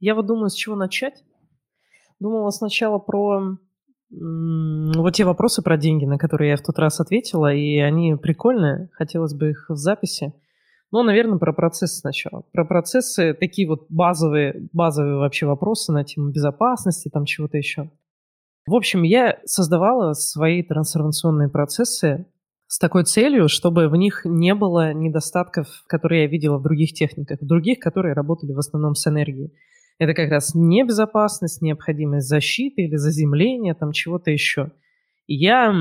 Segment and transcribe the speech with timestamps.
[0.00, 1.22] Я вот думаю, с чего начать.
[2.18, 3.58] Думала сначала про
[4.10, 8.88] вот те вопросы про деньги, на которые я в тот раз ответила, и они прикольные,
[8.92, 10.32] хотелось бы их в записи.
[10.90, 12.42] Ну, наверное, про процессы сначала.
[12.52, 17.90] Про процессы, такие вот базовые, базовые вообще вопросы на тему безопасности, там чего-то еще.
[18.66, 22.26] В общем, я создавала свои трансформационные процессы
[22.66, 27.40] с такой целью, чтобы в них не было недостатков, которые я видела в других техниках,
[27.40, 29.52] в других, которые работали в основном с энергией.
[30.00, 34.72] Это как раз небезопасность, необходимость защиты или заземления, там чего-то еще.
[35.26, 35.74] И я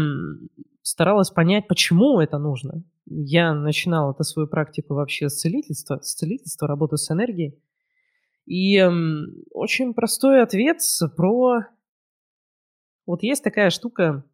[0.82, 2.84] старалась понять, почему это нужно.
[3.06, 7.64] Я начинала эту свою практику вообще с целительства, с целительства, работы с энергией.
[8.46, 8.86] И
[9.52, 10.80] очень простой ответ
[11.16, 11.62] про...
[13.06, 14.26] Вот есть такая штука,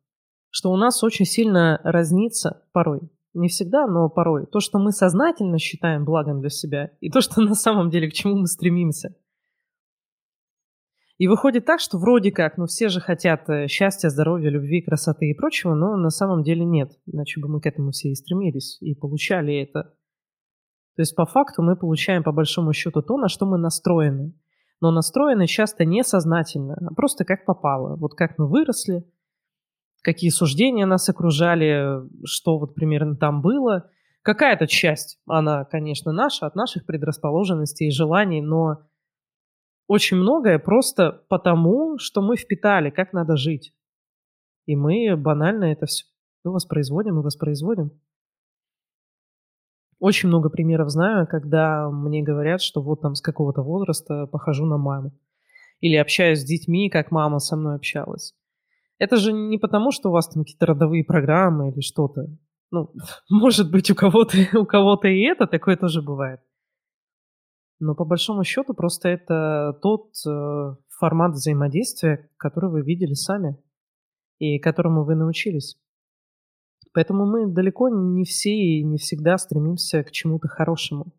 [0.50, 3.02] что у нас очень сильно разнится порой.
[3.36, 4.48] Не всегда, но порой.
[4.48, 8.14] То, что мы сознательно считаем благом для себя, и то, что на самом деле к
[8.14, 9.16] чему мы стремимся.
[11.18, 15.30] И выходит так, что вроде как, ну все же хотят э, счастья, здоровья, любви, красоты
[15.30, 16.92] и прочего, но на самом деле нет.
[17.06, 19.94] Иначе бы мы к этому все и стремились, и получали это.
[20.96, 24.34] То есть по факту мы получаем по большому счету то, на что мы настроены.
[24.82, 27.96] Но настроены часто несознательно, а просто как попало.
[27.96, 29.06] Вот как мы выросли,
[30.02, 33.90] какие суждения нас окружали, что вот примерно там было.
[34.22, 38.82] Какая-то часть, она, конечно, наша, от наших предрасположенностей и желаний, но
[39.88, 43.74] очень многое просто потому, что мы впитали, как надо жить.
[44.66, 46.06] И мы банально это все
[46.44, 47.92] воспроизводим и воспроизводим.
[50.00, 54.78] Очень много примеров знаю, когда мне говорят, что вот там с какого-то возраста похожу на
[54.78, 55.12] маму.
[55.80, 58.34] Или общаюсь с детьми, как мама со мной общалась.
[58.98, 62.28] Это же не потому, что у вас там какие-то родовые программы или что-то.
[62.72, 62.92] Ну,
[63.30, 66.42] может быть, у кого-то, у кого-то и это, такое тоже бывает.
[67.80, 73.58] Но по большому счету просто это тот э, формат взаимодействия, который вы видели сами
[74.40, 75.78] и которому вы научились.
[76.94, 81.14] Поэтому мы далеко не все и не всегда стремимся к чему-то хорошему.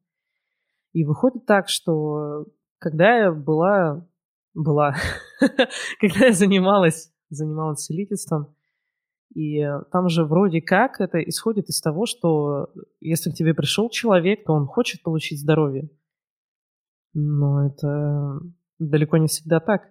[0.92, 2.46] И выходит так, что
[2.78, 4.08] когда я была,
[4.54, 4.94] была,
[6.00, 8.54] когда я занималась занималась целительством.
[9.34, 9.60] И
[9.92, 12.68] там же вроде как это исходит из того, что
[13.00, 15.90] если к тебе пришел человек, то он хочет получить здоровье.
[17.18, 18.40] Но это
[18.78, 19.90] далеко не всегда так.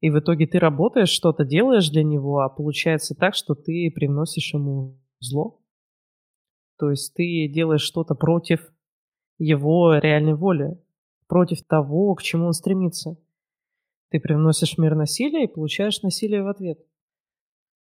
[0.00, 4.54] И в итоге ты работаешь, что-то делаешь для него, а получается так, что ты привносишь
[4.54, 5.60] ему зло.
[6.78, 8.72] То есть ты делаешь что-то против
[9.38, 10.80] его реальной воли,
[11.26, 13.16] против того, к чему он стремится.
[14.10, 16.78] Ты привносишь мир насилия и получаешь насилие в ответ.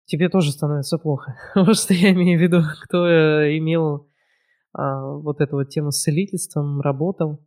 [0.05, 1.37] Тебе тоже становится плохо.
[1.55, 4.09] Вот что я имею в виду, кто э, имел
[4.73, 7.46] а, вот эту вот тему с целительством, работал,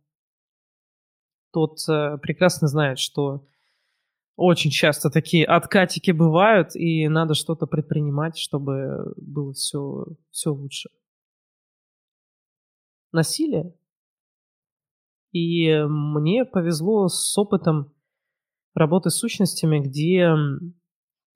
[1.51, 3.45] тот а, прекрасно знает, что
[4.35, 10.89] очень часто такие откатики бывают, и надо что-то предпринимать, чтобы было все, все лучше.
[13.11, 13.75] Насилие.
[15.31, 17.93] И мне повезло с опытом
[18.73, 20.33] работы с сущностями, где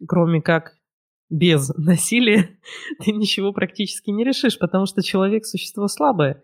[0.08, 0.78] кроме как
[1.30, 2.60] без насилия
[3.04, 6.44] ты ничего практически не решишь, потому что человек– существо слабое.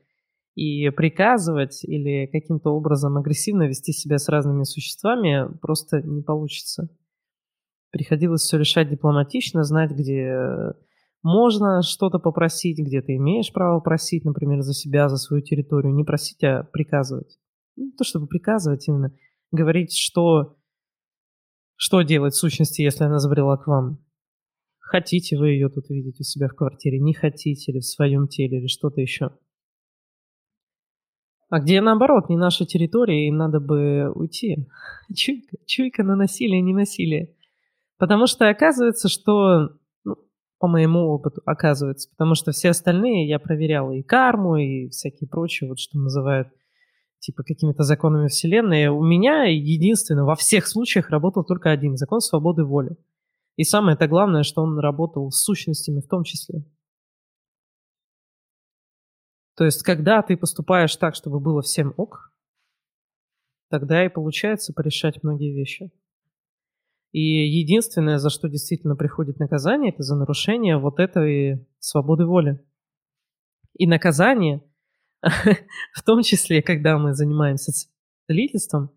[0.56, 6.90] И приказывать или каким-то образом агрессивно вести себя с разными существами просто не получится.
[7.92, 10.74] Приходилось все решать дипломатично, знать, где
[11.24, 15.94] можно что-то попросить, где ты имеешь право просить, например, за себя, за свою территорию.
[15.94, 17.38] Не просить, а приказывать.
[17.76, 19.14] Не то чтобы приказывать именно,
[19.52, 20.58] говорить, что
[21.84, 24.06] что делать сущности, если она забрела к вам?
[24.78, 28.60] Хотите вы ее тут видеть у себя в квартире, не хотите или в своем теле,
[28.60, 29.32] или что-то еще.
[31.52, 34.70] А где наоборот, не наша территория, и надо бы уйти.
[35.14, 37.36] Чуйка, чуйка на насилие, не насилие.
[37.98, 39.72] Потому что оказывается, что,
[40.06, 40.16] ну,
[40.60, 45.70] по моему опыту, оказывается, потому что все остальные я проверяла и карму, и всякие прочие,
[45.70, 46.48] вот что называют
[47.20, 48.88] типа какими-то законами Вселенной.
[48.88, 52.96] У меня единственно во всех случаях работал только один закон свободы воли.
[53.58, 56.64] И самое это главное, что он работал с сущностями в том числе.
[59.62, 62.34] То есть, когда ты поступаешь так, чтобы было всем ок,
[63.70, 65.92] тогда и получается порешать многие вещи.
[67.12, 72.60] И единственное, за что действительно приходит наказание, это за нарушение вот этой свободы воли.
[73.78, 74.64] И наказание–
[75.22, 77.72] в том числе, когда мы занимаемся
[78.26, 78.90] целительством,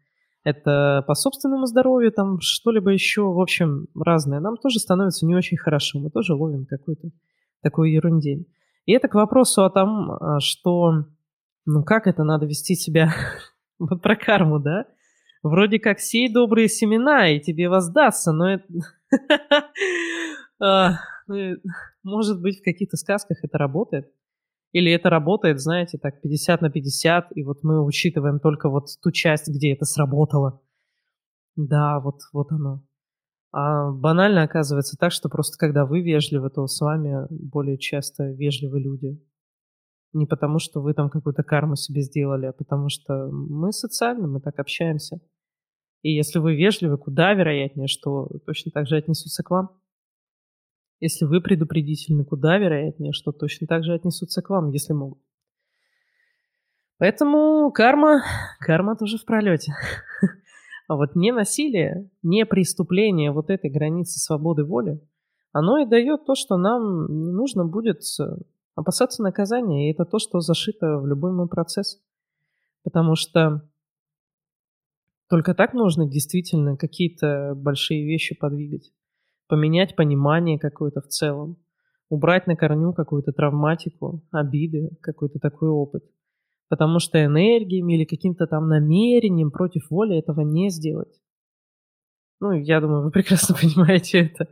[0.45, 5.59] это по собственному здоровью, там что-либо еще, в общем, разное, нам тоже становится не очень
[5.59, 7.11] хорошо, мы тоже ловим какую-то
[7.61, 8.47] такую ерундень.
[8.87, 11.05] И это к вопросу о том, а, что,
[11.67, 13.13] ну как это надо вести себя,
[13.79, 14.87] вот про карму, да,
[15.45, 18.65] Вроде как сей добрые семена, и тебе воздастся, но это...
[20.61, 21.57] А, ну,
[22.05, 24.11] может быть, в каких-то сказках это работает.
[24.73, 29.11] Или это работает, знаете, так 50 на 50, и вот мы учитываем только вот ту
[29.11, 30.63] часть, где это сработало.
[31.57, 32.83] Да, вот, вот оно.
[33.57, 38.81] А банально оказывается так, что просто когда вы вежливы, то с вами более часто вежливы
[38.81, 39.25] люди.
[40.13, 44.41] Не потому, что вы там какую-то карму себе сделали, а потому что мы социальны, мы
[44.41, 45.21] так общаемся.
[46.03, 49.71] И если вы вежливы, куда вероятнее, что точно так же отнесутся к вам.
[50.99, 55.23] Если вы предупредительны, куда вероятнее, что точно так же отнесутся к вам, если могут.
[56.99, 58.25] Поэтому карма,
[58.59, 59.75] карма тоже в пролете.
[60.95, 65.01] А вот не насилие, не преступление вот этой границы свободы воли,
[65.51, 68.03] оно и дает то, что нам не нужно будет
[68.77, 72.01] опасаться наказания, и это то, что зашито в любой мой процесс.
[72.85, 73.69] Потому что
[75.29, 78.93] только так можно действительно какие-то большие вещи подвигать
[79.49, 81.57] поменять понимание какое-то в целом,
[82.09, 86.05] убрать на корню какую-то травматику, обиды, какой-то такой опыт.
[86.69, 91.21] Потому что энергиями или каким-то там намерением против воли этого не сделать.
[92.41, 94.49] Ну, я думаю, вы прекрасно понимаете это.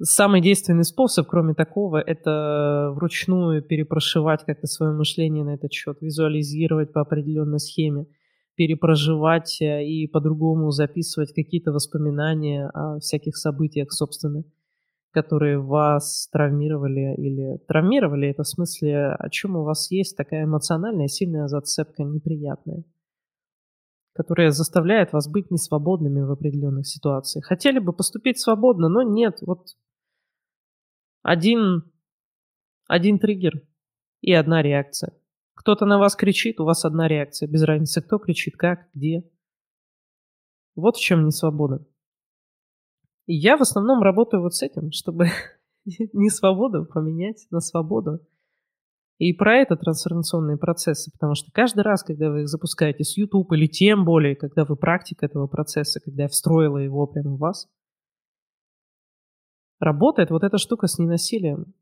[0.00, 6.92] Самый действенный способ, кроме такого, это вручную перепрошивать как-то свое мышление на этот счет, визуализировать
[6.92, 8.06] по определенной схеме–
[8.56, 14.44] перепроживать э, и по-другому записывать какие-то воспоминания о всяких событиях, собственно,
[15.12, 21.06] которые вас травмировали или травмировали, это в смысле, о чем у вас есть такая эмоциональная
[21.06, 22.84] сильная зацепка неприятная,
[24.14, 27.44] которая заставляет вас быть несвободными в определенных ситуациях.
[27.44, 29.66] Хотели бы поступить свободно, но нет, вот
[31.22, 31.84] один,
[32.88, 33.62] один триггер
[34.22, 35.12] и одна реакция.
[35.54, 39.22] Кто-то на вас кричит, у вас одна реакция, без разницы, кто кричит, как, где.
[40.74, 41.86] Вот в чем не свобода.
[43.26, 45.28] Я в основном работаю вот с этим, чтобы
[45.84, 48.20] не свободу поменять на свободу.
[49.18, 53.52] И про это трансформационные процессы, потому что каждый раз, когда вы их запускаете с YouTube,
[53.52, 57.68] или тем более, когда вы практик этого процесса, когда я встроила его прямо в вас,
[59.78, 61.74] работает вот эта штука с ненасилием.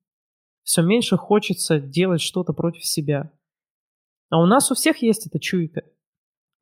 [0.64, 3.32] Все меньше хочется делать что-то против себя.
[4.28, 5.82] А у нас у всех есть эта чуйка.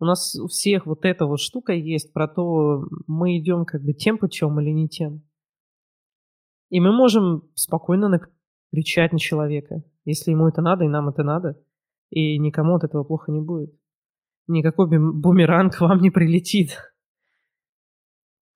[0.00, 3.92] У нас у всех вот эта вот штука есть про то, мы идем как бы
[3.92, 5.22] тем путем или не тем.
[6.70, 8.20] И мы можем спокойно
[8.72, 11.60] кричать на человека, если ему это надо и нам это надо,
[12.10, 13.74] и никому от этого плохо не будет.
[14.46, 16.78] Никакой бумеранг вам не прилетит.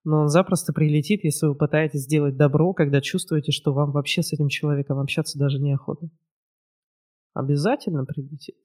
[0.04, 4.32] Но он запросто прилетит, если вы пытаетесь сделать добро, когда чувствуете, что вам вообще с
[4.32, 6.08] этим человеком общаться даже неохота.
[7.34, 8.56] Обязательно прилетит.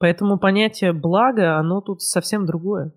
[0.00, 2.94] Поэтому понятие блага, оно тут совсем другое.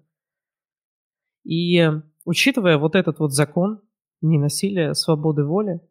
[1.44, 1.86] И
[2.24, 3.82] учитывая вот этот вот закон
[4.22, 5.82] ненасилия, свободы воли,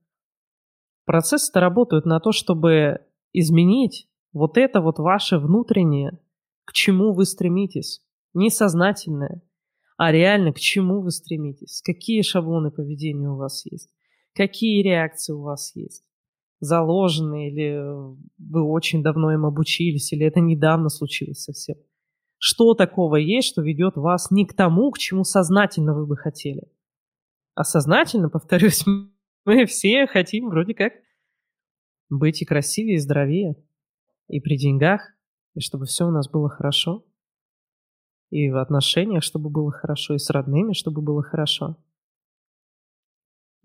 [1.04, 6.18] процессы-то работают на то, чтобы изменить вот это вот ваше внутреннее,
[6.64, 8.02] к чему вы стремитесь.
[8.32, 9.42] Не сознательное,
[9.98, 11.82] а реально к чему вы стремитесь.
[11.84, 13.92] Какие шаблоны поведения у вас есть.
[14.34, 16.06] Какие реакции у вас есть
[16.62, 17.76] заложены, или
[18.38, 21.76] вы очень давно им обучились, или это недавно случилось совсем.
[22.38, 26.62] Что такого есть, что ведет вас не к тому, к чему сознательно вы бы хотели?
[27.54, 28.84] А сознательно, повторюсь,
[29.44, 30.92] мы все хотим вроде как
[32.08, 33.56] быть и красивее, и здоровее,
[34.28, 35.00] и при деньгах,
[35.54, 37.04] и чтобы все у нас было хорошо,
[38.30, 41.76] и в отношениях, чтобы было хорошо, и с родными, чтобы было хорошо.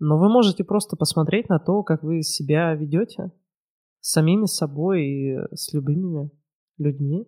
[0.00, 3.32] Но вы можете просто посмотреть на то, как вы себя ведете
[4.00, 6.30] самими собой и с любыми
[6.78, 7.26] людьми.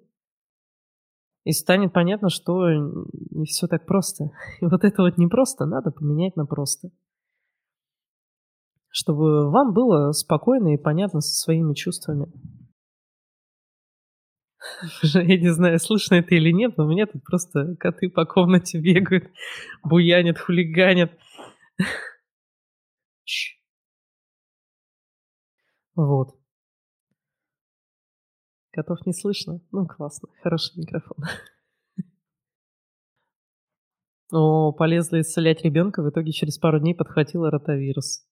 [1.44, 4.30] И станет понятно, что не все так просто.
[4.60, 6.90] И вот это вот не просто надо поменять на просто.
[8.88, 12.26] Чтобы вам было спокойно и понятно со своими чувствами.
[15.02, 18.78] Я не знаю, слышно это или нет, но у меня тут просто коты по комнате
[18.82, 19.30] бегают,
[19.82, 21.12] буянят, хулиганят.
[25.94, 26.38] Вот.
[28.72, 29.60] Котов не слышно?
[29.72, 30.28] Ну, классно.
[30.42, 31.16] Хороший микрофон.
[34.32, 38.24] О, полезла исцелять ребенка, в итоге через пару дней подхватила ротавирус.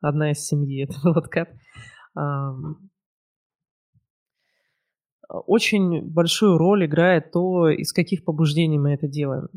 [0.00, 1.48] Одна из семьи, это был откат.
[5.28, 9.48] Очень большую роль играет то, из каких побуждений мы это делаем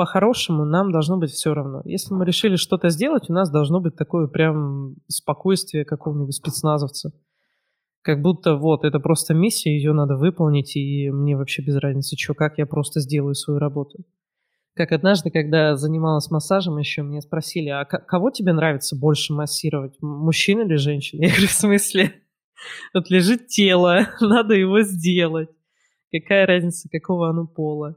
[0.00, 1.82] по-хорошему нам должно быть все равно.
[1.84, 7.12] Если мы решили что-то сделать, у нас должно быть такое прям спокойствие какого-нибудь спецназовца.
[8.00, 12.32] Как будто вот это просто миссия, ее надо выполнить, и мне вообще без разницы, что,
[12.32, 14.06] как я просто сделаю свою работу.
[14.74, 20.62] Как однажды, когда занималась массажем еще, меня спросили, а кого тебе нравится больше массировать, мужчин
[20.62, 21.18] или женщин?
[21.20, 22.14] Я говорю, в смысле?
[22.94, 25.50] Вот лежит тело, надо его сделать.
[26.10, 27.96] Какая разница, какого оно пола?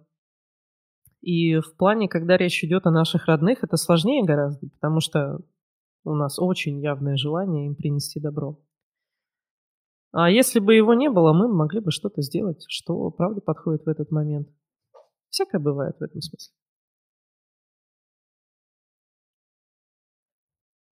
[1.24, 5.40] И в плане, когда речь идет о наших родных, это сложнее гораздо, потому что
[6.04, 8.60] у нас очень явное желание им принести добро.
[10.12, 13.88] А если бы его не было, мы могли бы что-то сделать, что правда подходит в
[13.88, 14.50] этот момент.
[15.30, 16.54] Всякое бывает в этом смысле.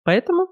[0.05, 0.49] Поэтому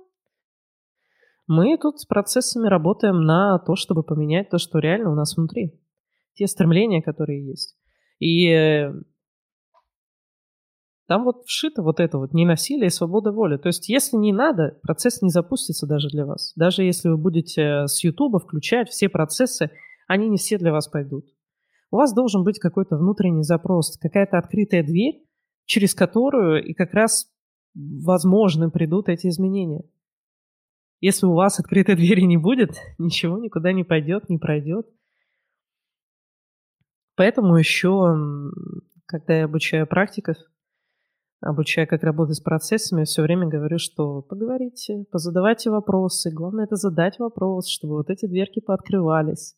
[1.47, 5.78] мы тут с процессами работаем на то, чтобы поменять то, что реально у нас внутри.
[6.33, 7.78] Те стремления, которые есть.
[8.18, 8.95] И э,
[11.06, 13.56] там вот вшито вот это вот ненасилие и свобода воли.
[13.58, 16.52] То есть если не надо, процесс не запустится даже для вас.
[16.56, 19.70] Даже если вы будете с Ютуба включать все процессы,
[20.08, 21.26] они не все для вас пойдут.
[21.90, 25.25] У вас должен быть какой-то внутренний запрос, какая-то открытая дверь,
[25.64, 27.30] через которую и как раз
[27.75, 29.84] возможно придут эти изменения.
[31.00, 34.86] Если у вас открытой двери не будет, ничего никуда не пойдет, не пройдет.
[37.14, 38.50] Поэтому еще,
[39.06, 40.36] когда я обучаю практиков,
[41.40, 46.31] обучая, как работать с процессами, все время говорю, что поговорите, позадавайте вопросы.
[46.31, 49.57] Главное это задать вопрос, чтобы вот эти дверки пооткрывались,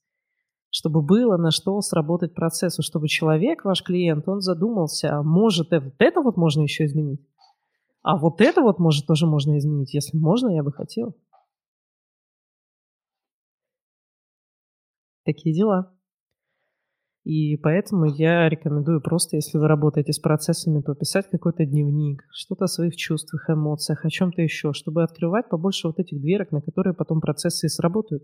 [0.70, 5.92] чтобы было на что сработать процессу, чтобы человек, ваш клиент, он задумался, а может это,
[5.98, 7.20] это вот можно еще изменить?
[8.02, 9.92] А вот это вот, может, тоже можно изменить.
[9.92, 11.14] Если можно, я бы хотел.
[15.24, 15.97] Такие дела.
[17.24, 22.64] И поэтому я рекомендую просто, если вы работаете с процессами, то писать какой-то дневник, что-то
[22.64, 26.94] о своих чувствах, эмоциях, о чем-то еще, чтобы открывать побольше вот этих дверок, на которые
[26.94, 28.22] потом процессы и сработают.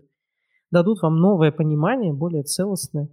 [0.71, 3.09] Дадут вам новое понимание, более целостное,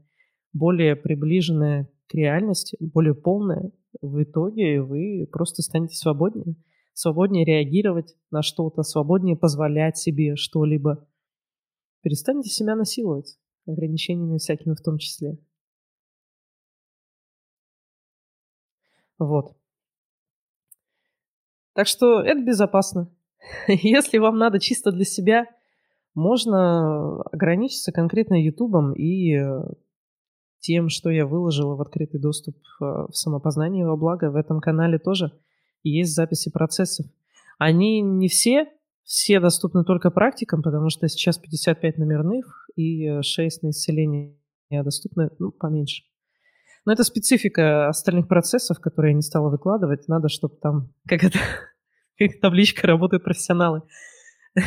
[0.52, 3.70] более приближенное к реальности, более полное.
[4.00, 6.56] В итоге вы просто станете свободнее.
[6.94, 11.06] Свободнее реагировать на что-то, свободнее позволять себе что-либо.
[12.02, 15.38] Перестаньте себя насиловать ограничениями всякими в том числе.
[19.26, 19.56] Вот.
[21.74, 23.08] Так что это безопасно.
[23.68, 25.46] Если вам надо чисто для себя,
[26.14, 29.62] можно ограничиться конкретно Ютубом и э,
[30.60, 34.30] тем, что я выложила в открытый доступ э, в самопознание во благо.
[34.30, 35.32] В этом канале тоже
[35.82, 37.06] есть записи процессов.
[37.58, 38.66] Они не все,
[39.04, 44.36] все доступны только практикам, потому что сейчас 55 номерных и 6 на исцеление
[44.70, 46.04] доступны ну, поменьше.
[46.84, 50.08] Но это специфика остальных процессов, которые я не стала выкладывать.
[50.08, 51.38] Надо, чтобы там, как это,
[52.40, 53.82] табличка работают профессионалы.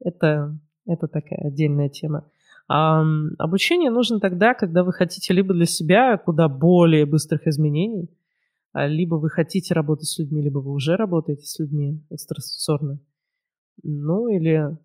[0.00, 2.30] это, это такая отдельная тема.
[2.68, 3.02] А,
[3.38, 8.10] обучение нужно тогда, когда вы хотите либо для себя куда более быстрых изменений,
[8.72, 13.00] а, либо вы хотите работать с людьми, либо вы уже работаете с людьми экстрасенсорно.
[13.82, 14.76] Ну или,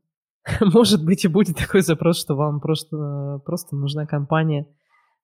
[0.62, 4.66] может быть, и будет такой запрос, что вам просто, просто нужна компания–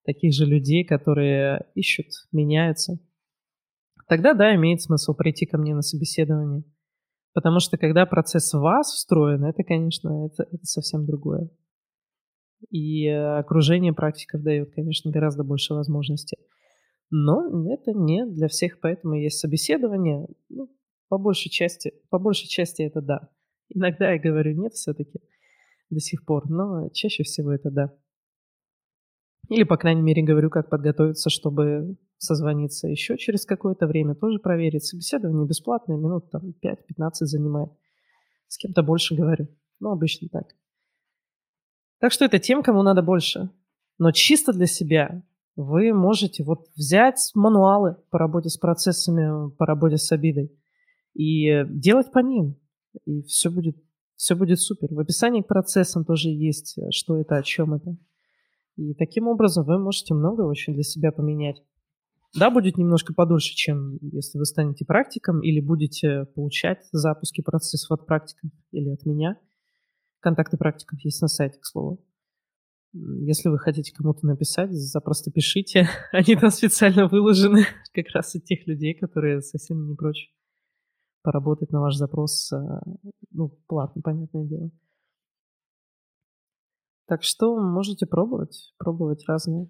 [0.07, 2.97] таких же людей, которые ищут, меняются,
[4.07, 6.63] тогда да, имеет смысл прийти ко мне на собеседование.
[7.33, 11.49] Потому что когда процесс в вас встроен, это, конечно, это, это совсем другое.
[12.71, 16.37] И э, окружение практиков дает, конечно, гораздо больше возможностей.
[17.11, 20.25] Но это не для всех, поэтому есть собеседование.
[20.49, 20.69] Ну,
[21.09, 23.29] по большей части, по большей части это да.
[23.69, 25.19] Иногда я говорю нет все-таки
[25.89, 27.93] до сих пор, но чаще всего это да.
[29.50, 34.86] Или, по крайней мере, говорю, как подготовиться, чтобы созвониться еще через какое-то время, тоже проверить.
[34.86, 37.70] Собеседование бесплатное, минут там 5-15 занимает.
[38.48, 39.48] С кем-то больше говорю.
[39.80, 40.48] Ну, обычно так.
[42.00, 43.50] Так что это тем, кому надо больше.
[43.98, 45.24] Но чисто для себя
[45.56, 50.51] вы можете вот взять мануалы по работе с процессами, по работе с обидой
[51.13, 52.56] и делать по ним.
[53.06, 53.77] И все будет,
[54.16, 54.94] все будет супер.
[54.94, 57.98] В описании к процессам тоже есть, что это, о чем это.
[58.77, 61.63] И таким образом вы можете много очень для себя поменять.
[62.36, 68.05] Да, будет немножко подольше, чем если вы станете практиком или будете получать запуски процессов от
[68.05, 69.39] практиков или от меня.
[70.19, 72.03] Контакты практиков есть на сайте, к слову.
[72.93, 75.88] Если вы хотите кому-то написать, запросто пишите.
[76.12, 80.31] Они там специально выложены как раз от тех людей, которые совсем не прочь
[81.24, 82.81] поработать на ваш запрос, а,
[83.31, 84.72] ну, платно, понятное дело.
[87.07, 89.69] Так что можете пробовать, пробовать разные.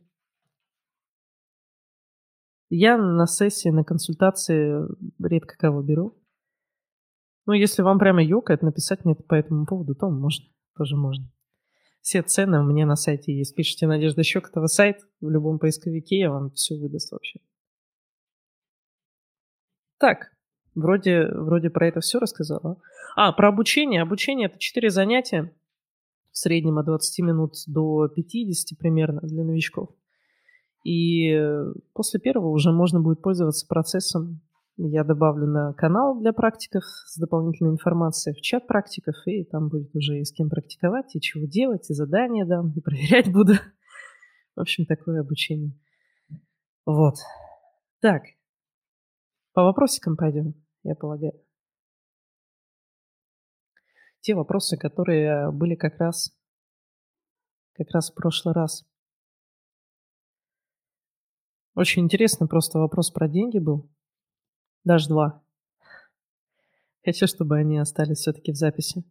[2.70, 4.82] Я на сессии, на консультации
[5.24, 6.18] редко кого беру.
[7.46, 11.32] Ну, если вам прямо ёкает написать мне по этому поводу, то можно тоже можно.
[12.02, 13.56] Все цены у меня на сайте есть.
[13.56, 17.40] Пишите Надежда Щекотова сайт в любом поисковике, я вам все выдаст вообще.
[20.00, 20.32] Так,
[20.76, 22.82] вроде, вроде про это все рассказала.
[23.16, 24.02] А, про обучение.
[24.02, 25.54] Обучение это 4 занятия
[26.38, 29.90] среднем от 20 минут до 50 примерно для новичков.
[30.86, 31.38] И
[31.94, 34.42] после первого уже можно будет пользоваться процессом.
[34.78, 39.96] Я добавлю на канал для практиков с дополнительной информацией в чат практиков, и там будет
[39.96, 43.54] уже и с кем практиковать, и чего делать, и задания дам, и проверять буду.
[44.56, 45.72] В общем, такое обучение.
[46.86, 47.16] Вот.
[48.00, 48.22] Так.
[49.54, 50.54] По вопросикам пойдем,
[50.84, 51.34] я полагаю.
[54.22, 56.38] Те вопросы, которые были как раз,
[57.74, 58.86] как раз в прошлый раз.
[61.76, 63.90] Очень интересный просто вопрос про деньги был.
[64.84, 65.44] Даже два.
[67.06, 69.04] Хочу, чтобы они остались все-таки в записи.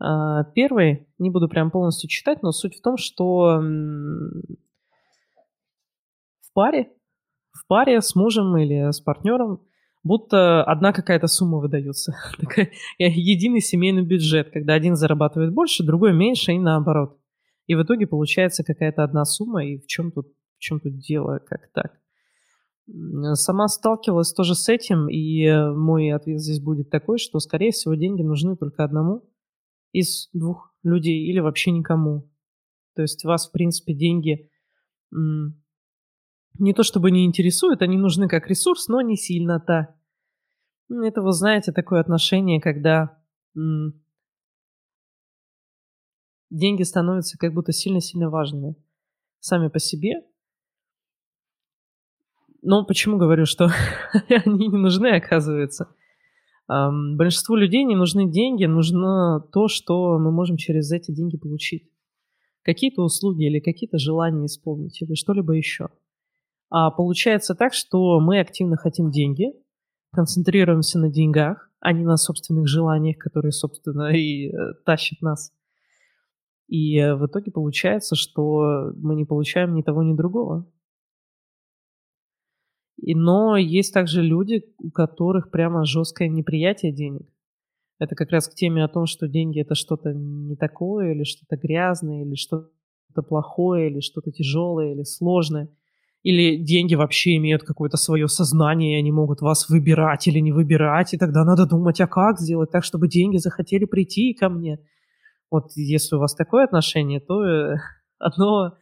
[0.00, 3.60] А, первый, не буду прям полностью читать, но суть в том, что
[6.40, 6.92] в паре,
[7.52, 9.67] в паре с мужем или с партнером
[10.08, 12.16] будто одна какая-то сумма выдается.
[12.98, 17.16] Единый семейный бюджет, когда один зарабатывает больше, другой меньше и наоборот.
[17.66, 20.26] И в итоге получается какая-то одна сумма, и в чем тут
[20.58, 22.00] в чем тут дело, как так?
[23.34, 27.94] Сама сталкивалась тоже с этим, и э, мой ответ здесь будет такой, что, скорее всего,
[27.94, 29.22] деньги нужны только одному
[29.92, 32.28] из двух людей или вообще никому.
[32.96, 34.50] То есть вас, в принципе, деньги
[35.10, 39.94] не то чтобы не интересуют, они нужны как ресурс, но не сильно-то.
[40.90, 43.18] Это, вы знаете, такое отношение, когда
[46.50, 48.76] деньги становятся как будто сильно-сильно важными
[49.40, 50.22] сами по себе,
[52.62, 53.70] ну, почему говорю, что
[54.28, 55.94] они не нужны, оказывается?
[56.70, 61.88] Um, большинству людей не нужны деньги, нужно то, что мы можем через эти деньги получить.
[62.62, 65.88] Какие-то услуги или какие-то желания исполнить, или что-либо еще.
[66.68, 69.54] А получается так, что мы активно хотим деньги,
[70.12, 74.52] концентрируемся на деньгах, а не на собственных желаниях, которые, собственно, и э,
[74.84, 75.52] тащат нас.
[76.68, 80.70] И э, в итоге получается, что мы не получаем ни того, ни другого.
[82.96, 87.28] И, но есть также люди, у которых прямо жесткое неприятие денег.
[87.98, 91.56] Это как раз к теме о том, что деньги это что-то не такое, или что-то
[91.56, 95.68] грязное, или что-то плохое, или что-то тяжелое, или сложное.
[96.22, 101.14] Или деньги вообще имеют какое-то свое сознание, и они могут вас выбирать или не выбирать,
[101.14, 104.80] и тогда надо думать, а как сделать так, чтобы деньги захотели прийти ко мне.
[105.50, 107.76] Вот если у вас такое отношение, то э,
[108.18, 108.74] одно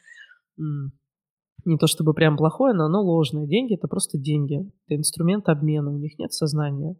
[1.66, 3.46] не то чтобы прям плохое, но оно ложное.
[3.46, 4.72] Деньги— это просто деньги.
[4.87, 5.90] Это инструмент обмена.
[5.90, 6.96] У них нет сознания.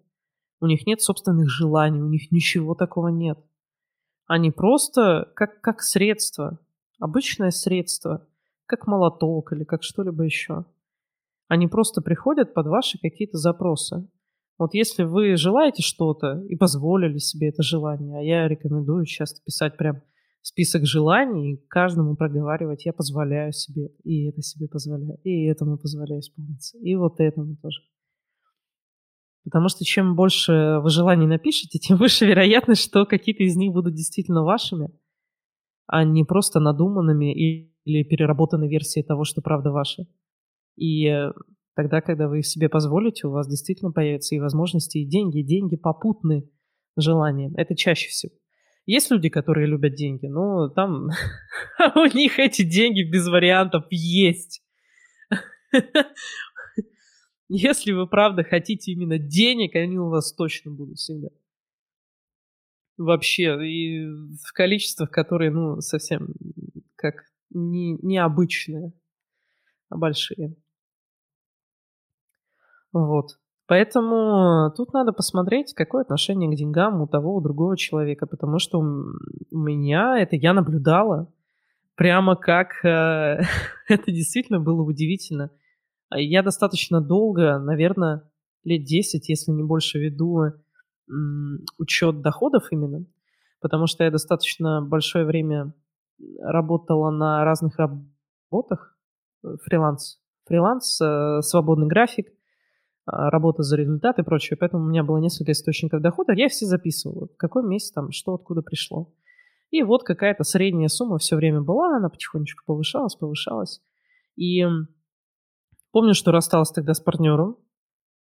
[0.61, 2.01] У них нет собственных желаний.
[2.01, 3.38] У них ничего такого нет.
[4.27, 6.59] Они просто как, как средство.
[6.99, 8.27] Обычное средство.
[8.66, 10.64] Как молоток или как что-либо еще.
[11.48, 14.09] Они просто приходят под ваши какие-то запросы.
[14.59, 19.76] Вот если вы желаете что-то и позволили себе это желание, а я рекомендую часто писать
[19.76, 20.02] прям
[20.40, 26.20] список желаний, и каждому проговаривать, я позволяю себе, и это себе позволяю, и этому позволяю
[26.20, 27.81] исполниться, и вот этому тоже.
[29.44, 33.94] Потому что чем больше вы желаний напишете, тем выше вероятность, что какие-то из них будут
[33.94, 34.88] действительно вашими,
[35.87, 37.33] а не просто надуманными
[37.87, 40.03] или переработанной версией того, что правда ваше.
[40.77, 41.09] И
[41.75, 45.77] тогда, когда вы себе позволите, у вас действительно появятся и возможности, и деньги, и деньги
[45.77, 46.51] попутны
[46.96, 47.55] желаниям.
[47.57, 48.33] Это чаще всего.
[48.87, 51.09] Есть люди, которые любят деньги, но там
[51.94, 54.62] у них эти деньги без вариантов есть.
[57.49, 61.29] Если вы правда хотите именно денег, они у вас точно будут всегда.
[62.96, 66.35] Вообще, и в количествах, которые, ну, совсем
[66.96, 68.92] как не, необычные,
[69.88, 70.56] а большие.
[72.92, 73.38] Вот.
[73.66, 78.78] Поэтому тут надо посмотреть, какое отношение к деньгам у того, у другого человека, потому что
[78.78, 81.32] у меня это я наблюдала
[81.96, 83.40] прямо как э,
[83.88, 85.50] это действительно было удивительно.
[86.14, 88.22] Я достаточно долго, наверное,
[88.62, 90.52] лет 10, если не больше, веду
[91.78, 93.06] учет доходов именно,
[93.61, 95.72] потому что я достаточно большое время
[96.40, 98.96] работала на разных работах,
[99.44, 102.29] э, фриланс, фриланс, э, свободный график,
[103.07, 104.57] а, работа за результат и прочее.
[104.59, 106.33] Поэтому у меня было несколько источников дохода.
[106.33, 109.12] Я все записывала, в какой месяц там, что откуда пришло.
[109.70, 113.81] И вот какая-то средняя сумма все время была, она потихонечку повышалась, повышалась.
[114.37, 114.64] И
[115.92, 117.57] помню, что рассталась тогда с партнером.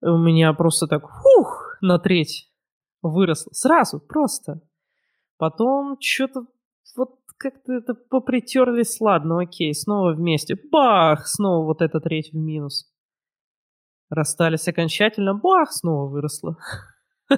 [0.03, 2.53] У меня просто так, фух, на треть
[3.03, 3.51] выросло.
[3.53, 4.61] Сразу, просто.
[5.39, 6.47] Потом что-то
[6.97, 10.57] вот как-то это попритерлись, ладно, окей, снова вместе.
[10.71, 11.27] Бах!
[11.27, 12.93] Снова вот этот треть в минус.
[14.09, 16.57] Расстались окончательно, бах, снова выросло.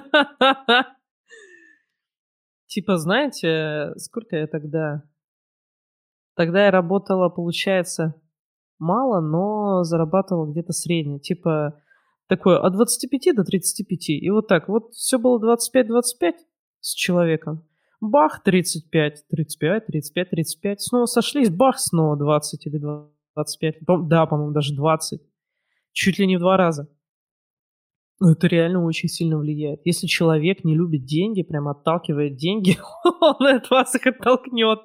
[2.67, 5.03] Типа, знаете, сколько я тогда...
[6.35, 8.13] Тогда я работала, получается,
[8.77, 11.19] мало, но зарабатывала где-то средне.
[11.19, 11.81] Типа,
[12.27, 14.09] такое от 25 до 35.
[14.09, 14.69] И вот так.
[14.69, 16.35] Вот все было 25-25
[16.79, 17.68] с человеком.
[18.01, 20.81] Бах, 35, 35, 35, 35.
[20.81, 23.75] Снова сошлись, бах, снова 20 или 25.
[24.07, 25.21] Да, по-моему, даже 20.
[25.91, 26.87] Чуть ли не в два раза.
[28.21, 29.81] Ну, это реально очень сильно влияет.
[29.85, 32.77] Если человек не любит деньги, прям отталкивает деньги,
[33.21, 34.79] он от вас их оттолкнет.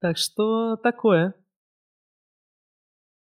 [0.00, 1.34] Так что такое.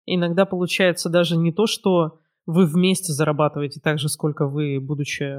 [0.06, 5.36] Иногда получается даже не то, что вы вместе зарабатываете так же, сколько вы, будучи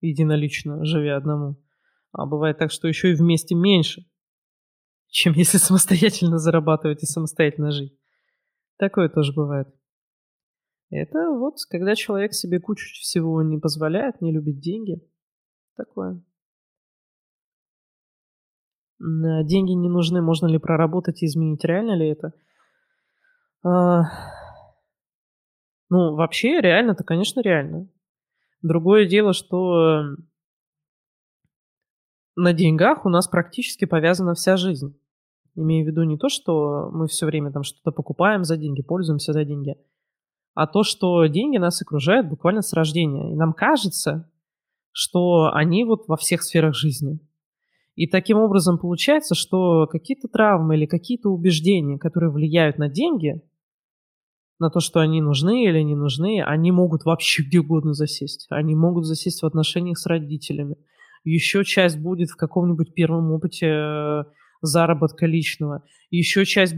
[0.00, 1.62] единолично, живя одному.
[2.10, 4.04] А бывает так, что еще и вместе меньше,
[5.06, 7.96] чем если самостоятельно зарабатывать и самостоятельно жить.
[8.78, 9.68] Такое тоже бывает.
[10.90, 15.00] Это вот, когда человек себе кучу всего не позволяет, не любит деньги.
[15.76, 16.20] Такое.
[19.00, 22.32] А деньги не нужны, можно ли проработать и изменить, реально ли это?
[25.90, 27.88] Ну, вообще, реально-то, конечно, реально.
[28.62, 30.16] Другое дело, что
[32.36, 34.98] на деньгах у нас практически повязана вся жизнь.
[35.54, 39.32] Имею в виду не то, что мы все время там что-то покупаем за деньги, пользуемся
[39.32, 39.76] за деньги,
[40.54, 43.32] а то, что деньги нас окружают буквально с рождения.
[43.32, 44.30] И нам кажется,
[44.92, 47.18] что они вот во всех сферах жизни.
[47.96, 53.42] И таким образом получается, что какие-то травмы или какие-то убеждения, которые влияют на деньги,
[54.58, 58.46] на то, что они нужны или не нужны, они могут вообще где угодно засесть.
[58.50, 60.76] Они могут засесть в отношениях с родителями.
[61.24, 64.24] Еще часть будет в каком-нибудь первом опыте э,
[64.62, 65.82] заработка личного.
[66.10, 66.74] Еще часть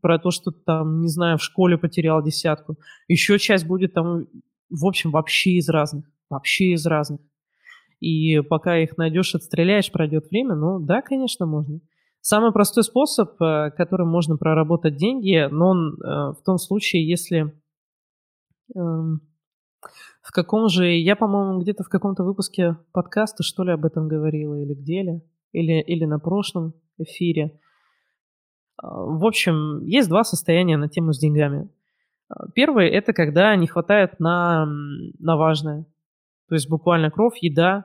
[0.00, 2.76] про то, что там, не знаю, в школе потерял десятку.
[3.08, 4.26] Еще часть будет там,
[4.70, 6.04] в общем, вообще из разных.
[6.30, 7.20] Вообще из разных.
[8.00, 11.80] И пока их найдешь, отстреляешь, пройдет время, ну да, конечно, можно.
[12.26, 17.52] Самый простой способ, э, которым можно проработать деньги, но он э, в том случае, если
[18.74, 19.20] эм,
[20.22, 24.54] в каком же, я, по-моему, где-то в каком-то выпуске подкаста, что ли, об этом говорила,
[24.54, 27.60] или где ли, или, или на прошлом эфире.
[28.78, 31.68] А, в общем, есть два состояния на тему с деньгами.
[32.54, 35.84] Первый– это когда не хватает на, на важное.
[36.48, 37.84] То есть буквально кровь, еда,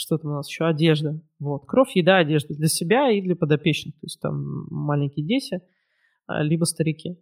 [0.00, 1.20] что там у нас еще, одежда.
[1.38, 3.94] Вот, кровь, еда, одежда для себя и для подопечных.
[3.94, 5.60] То есть там маленькие дети,
[6.26, 7.18] а, либо старики.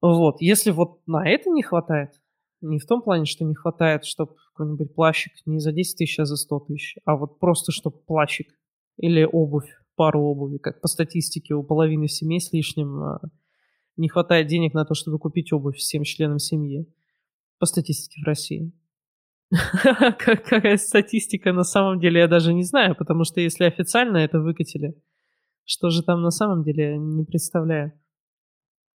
[0.00, 2.12] Вот, если вот на это не хватает,
[2.60, 6.24] не в том плане, что не хватает, чтобы какой-нибудь плащик не за 10 тысяч, а
[6.24, 8.48] за 100 тысяч, а вот просто, чтобы плащик
[8.96, 13.20] или обувь, пару обуви, как по статистике у половины семей с лишним а,
[13.96, 16.86] не хватает денег на то, чтобы купить обувь всем членам семьи.
[17.58, 18.72] По статистике в России.
[20.18, 24.94] Какая статистика на самом деле, я даже не знаю, потому что если официально это выкатили,
[25.64, 27.92] что же там на самом деле, не представляю.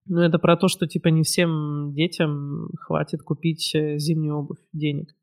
[0.05, 5.15] Ну, это про то, что, типа, не всем детям хватит купить э, зимнюю обувь денег.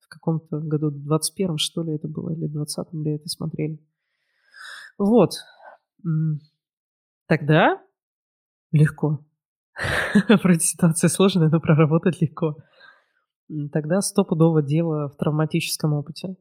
[0.00, 3.78] В каком-то году, в 21-м, что ли, это было, или в 20-м ли это смотрели.
[4.98, 5.32] Вот.
[7.26, 7.82] Тогда
[8.72, 9.24] легко.
[10.28, 12.56] Вроде ситуация сложная, но проработать легко.
[13.72, 16.36] Тогда стопудово дело в травматическом опыте.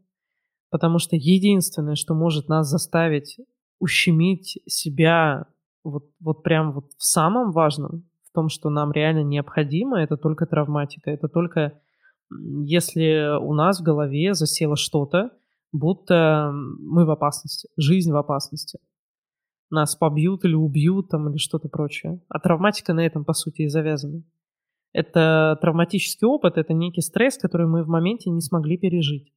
[0.70, 3.38] Потому что единственное, что может нас заставить
[3.80, 5.46] ущемить себя
[5.84, 10.46] вот, вот прям вот в самом важном, в том, что нам реально необходимо, это только
[10.46, 11.12] травматика.
[11.12, 11.80] Это только
[12.66, 15.32] если у нас в голове засело что-то,
[15.72, 18.80] будто мы в опасности, жизнь в опасности.
[19.70, 22.22] Нас побьют или убьют там или что-то прочее.
[22.30, 24.24] А травматика на этом, по сути, и завязана.
[24.94, 29.34] Это травматический опыт, это некий стресс, который мы в моменте не смогли пережить.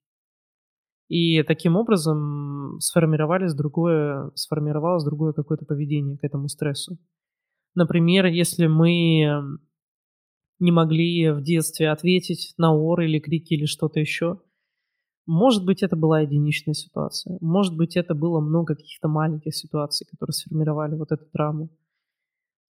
[1.08, 6.98] И таким образом сформировалось другое, сформировалось другое какое-то поведение к этому стрессу.
[7.74, 9.58] Например, если мы
[10.58, 14.40] не могли в детстве ответить на ор или крики или что-то еще,
[15.26, 17.36] может быть, это была единичная ситуация.
[17.40, 21.70] Может быть, это было много каких-то маленьких ситуаций, которые сформировали вот эту травму.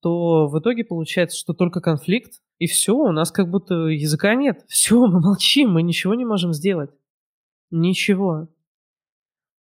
[0.01, 4.65] То в итоге получается, что только конфликт, и все, у нас как будто языка нет.
[4.69, 6.91] Все, мы молчим, мы ничего не можем сделать.
[7.71, 8.49] Ничего.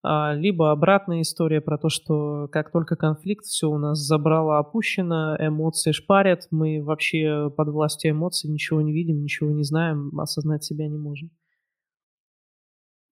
[0.02, 5.36] А, либо обратная история про то, что как только конфликт, все у нас забрало, опущено,
[5.38, 10.88] эмоции шпарят, мы вообще под властью эмоций ничего не видим, ничего не знаем, осознать себя
[10.88, 11.30] не можем.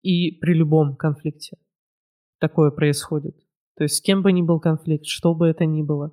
[0.03, 1.57] И при любом конфликте
[2.39, 3.35] такое происходит.
[3.75, 6.11] То есть с кем бы ни был конфликт, что бы это ни было,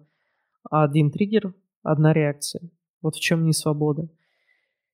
[0.70, 2.70] один триггер, одна реакция.
[3.02, 4.08] Вот в чем не свобода.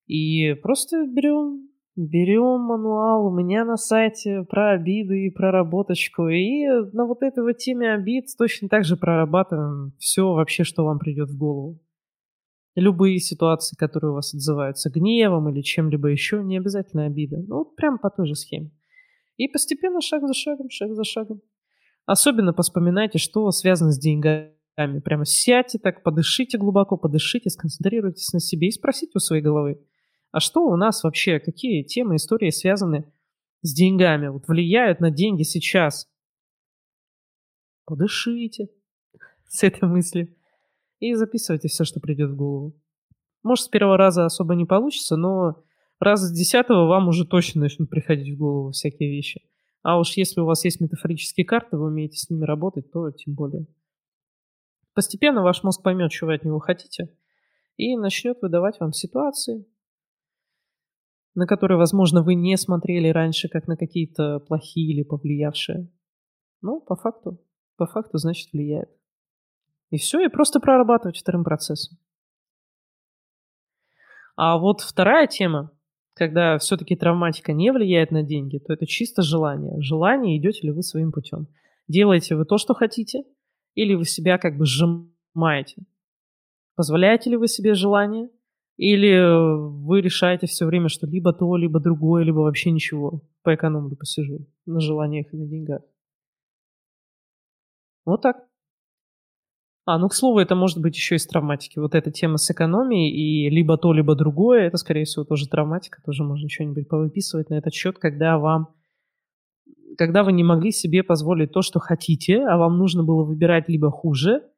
[0.07, 6.29] И просто берем, берем мануал у меня на сайте про обиды и проработочку.
[6.29, 10.99] И на вот этой вот теме обид точно так же прорабатываем все вообще, что вам
[10.99, 11.79] придет в голову.
[12.75, 17.39] Любые ситуации, которые у вас отзываются гневом или чем-либо еще, не обязательно обида.
[17.47, 18.71] Ну, вот прям по той же схеме.
[19.37, 21.41] И постепенно, шаг за шагом, шаг за шагом.
[22.07, 24.58] Особенно поспоминайте, что связано с деньгами.
[24.79, 29.81] Прямо сядьте так, подышите глубоко, подышите, сконцентрируйтесь на себе и спросите у своей головы,
[30.31, 33.13] а что у нас вообще, какие темы, истории связаны
[33.63, 36.09] с деньгами, вот влияют на деньги сейчас?
[37.87, 38.69] Подышите
[39.49, 40.33] с этой мыслью
[41.01, 42.81] и записывайте все, что придет в голову.
[43.43, 45.65] Может, с первого раза особо не получится, но
[45.99, 49.43] раз с десятого вам уже точно начнут приходить в голову всякие вещи.
[49.83, 53.35] А уж если у вас есть метафорические карты, вы умеете с ними работать, то тем
[53.35, 53.67] более.
[54.99, 57.17] Постепенно ваш мозг поймет, что вы от него хотите,
[57.77, 59.65] и начнет выдавать вам ситуации,
[61.37, 65.89] на которые, возможно, вы не смотрели раньше, как на какие-то плохие или повлиявшие.
[66.63, 67.41] Ну, по факту,
[67.77, 68.91] по факту, значит, влияет.
[69.91, 71.97] И все, и просто прорабатывать вторым процессом.
[74.35, 75.71] А вот вторая тема,
[76.15, 79.81] когда все-таки травматика не влияет на деньги, то это чисто желание.
[79.81, 81.47] Желание, идете ли вы своим путем.
[81.87, 83.23] Делаете вы то, что хотите,
[83.79, 85.85] или вы себя как бы сжимаете.
[86.75, 88.29] Позволяете ли вы себе желание,
[88.77, 89.13] или
[89.85, 93.23] вы решаете все время, что либо то, либо другое, либо вообще ничего.
[93.43, 95.83] Поэкономлю, посижу на желаниях и на деньгах.
[98.05, 98.37] Вот так.
[99.87, 101.79] А, ну, к слову, это может быть еще из травматики.
[101.79, 106.03] Вот эта тема с экономией и либо то, либо другое, это, скорее всего, тоже травматика.
[106.05, 108.75] Тоже можно что-нибудь повыписывать на этот счет, когда вам
[109.99, 113.91] когда вы не могли себе позволить то, что хотите, а вам нужно было выбирать либо
[113.91, 114.49] хуже,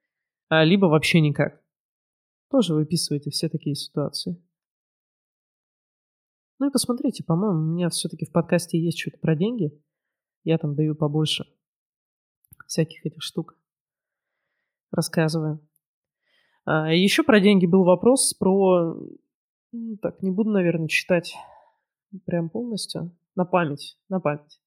[0.50, 1.62] а, либо вообще никак.
[2.50, 4.36] Тоже выписывайте все такие ситуации.
[6.58, 9.72] Ну и посмотрите, по-моему, у меня все-таки в подкасте есть что-то про деньги.
[10.44, 11.46] Я там даю побольше
[12.66, 13.58] всяких этих штук
[14.90, 15.66] рассказываю.
[16.66, 18.94] А, еще про деньги был вопрос про...
[19.72, 21.34] Ну, так, не буду, наверное, читать
[22.26, 23.16] прям полностью.
[23.36, 24.59] На память, на память.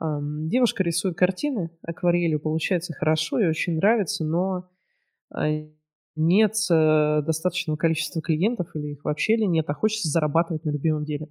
[0.00, 4.70] Девушка рисует картины акварелью, получается хорошо и очень нравится, но
[5.30, 5.48] а,
[6.16, 11.04] нет э, достаточного количества клиентов или их вообще ли нет, а хочется зарабатывать на любимом
[11.04, 11.28] деле.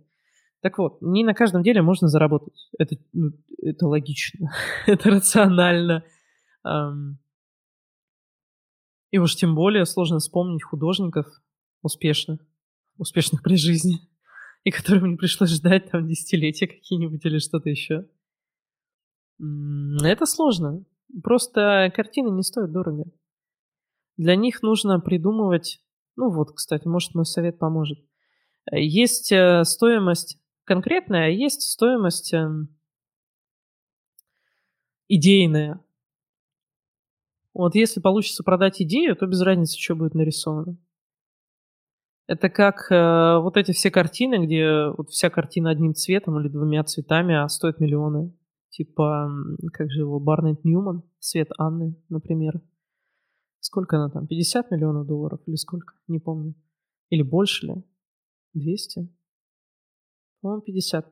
[0.61, 2.69] Так вот, не на каждом деле можно заработать.
[2.77, 4.51] Это, ну, это логично,
[4.87, 6.03] это рационально.
[9.11, 11.25] И уж тем более сложно вспомнить художников
[11.81, 12.39] успешных,
[12.97, 13.99] успешных при жизни,
[14.63, 18.07] и которым не пришлось ждать там десятилетия какие-нибудь или что-то еще.
[19.41, 20.85] Это сложно.
[21.23, 23.05] Просто картины не стоят дорого.
[24.17, 25.81] Для них нужно придумывать...
[26.15, 27.99] Ну вот, кстати, может, мой совет поможет.
[28.71, 32.77] Есть э, стоимость конкретная, а есть стоимость эм,
[35.07, 35.83] идейная.
[37.53, 40.77] Вот если получится продать идею, то без разницы, что будет нарисовано.
[42.27, 46.83] Это как э, вот эти все картины, где вот вся картина одним цветом или двумя
[46.83, 48.33] цветами, а стоит миллионы.
[48.71, 49.29] Типа,
[49.73, 52.61] как же его, Барнет Ньюман, «Свет Анны», например.
[53.59, 55.93] Сколько она там, 50 миллионов долларов или сколько?
[56.07, 56.55] Не помню.
[57.09, 57.83] Или больше ли?
[58.53, 59.09] 200?
[60.41, 61.11] По-моему, 50.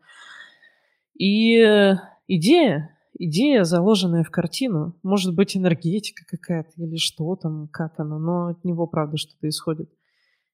[1.16, 1.96] И э,
[2.28, 8.48] идея, идея, заложенная в картину, может быть энергетика какая-то или что там, как она, но
[8.48, 9.92] от него, правда, что-то исходит.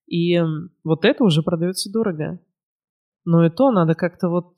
[0.07, 0.41] И
[0.83, 2.39] вот это уже продается дорого.
[3.25, 4.57] Но и то надо как-то вот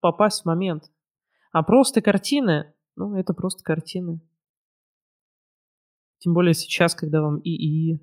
[0.00, 0.84] попасть в момент.
[1.52, 4.20] А просто картины, ну, это просто картины.
[6.18, 8.00] Тем более сейчас, когда вам ИИ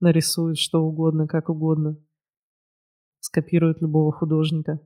[0.00, 1.96] нарисует что угодно, как угодно,
[3.20, 4.80] скопирует любого художника.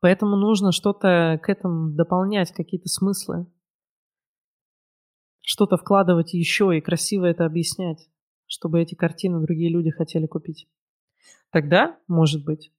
[0.00, 3.46] Поэтому нужно что-то к этому дополнять, какие-то смыслы.
[5.42, 8.08] Что-то вкладывать еще и красиво это объяснять,
[8.46, 10.68] чтобы эти картины другие люди хотели купить.
[11.50, 12.72] Тогда, может быть.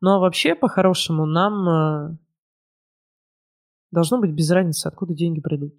[0.00, 2.18] Но вообще, по-хорошему, нам э,
[3.94, 5.74] должно быть без разницы, откуда деньги придут.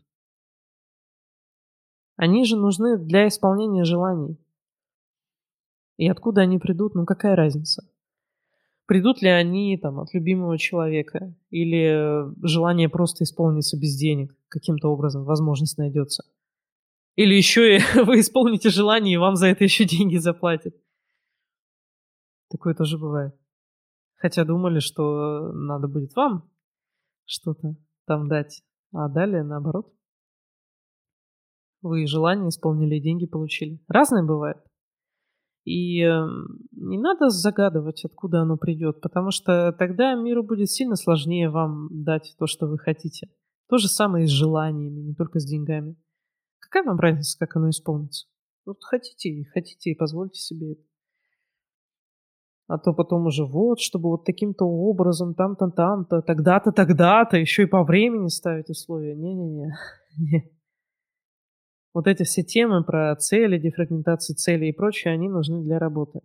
[2.15, 4.39] Они же нужны для исполнения желаний.
[5.97, 7.88] И откуда они придут, ну какая разница?
[8.86, 15.25] Придут ли они там от любимого человека или желание просто исполниться без денег каким-то образом,
[15.25, 16.23] возможность найдется.
[17.15, 20.75] Или еще и вы исполните желание, и вам за это еще деньги заплатят.
[22.49, 23.36] Такое тоже бывает.
[24.15, 26.49] Хотя думали, что надо будет вам
[27.25, 27.75] что-то
[28.06, 28.63] там дать,
[28.94, 29.91] а далее наоборот.
[31.82, 33.80] Вы желание исполнили, деньги получили.
[33.88, 34.58] Разное бывает.
[35.65, 41.50] И эм, не надо загадывать, откуда оно придет, потому что тогда миру будет сильно сложнее
[41.50, 43.30] вам дать то, что вы хотите.
[43.68, 45.96] То же самое и с желаниями, не только с деньгами.
[46.60, 48.28] Какая вам разница, как оно исполнится?
[48.65, 50.84] Вот хотите, хотите и позвольте себе это.
[52.67, 57.67] А то потом уже вот, чтобы вот таким-то образом, там-то, там-то, тогда-то, тогда-то, еще и
[57.67, 59.15] по времени ставить условия.
[59.15, 59.73] Не-не-не.
[61.93, 66.19] Вот эти все темы про цели, дефрагментацию целей и прочее, они нужны для работы.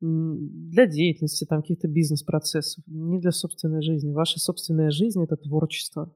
[0.00, 4.12] Для деятельности, там, каких-то бизнес-процессов, не для собственной жизни.
[4.12, 6.14] Ваша собственная жизнь– это творчество.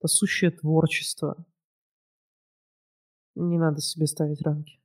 [0.00, 1.46] Это сущее творчество.
[3.36, 4.83] Не надо себе ставить рамки.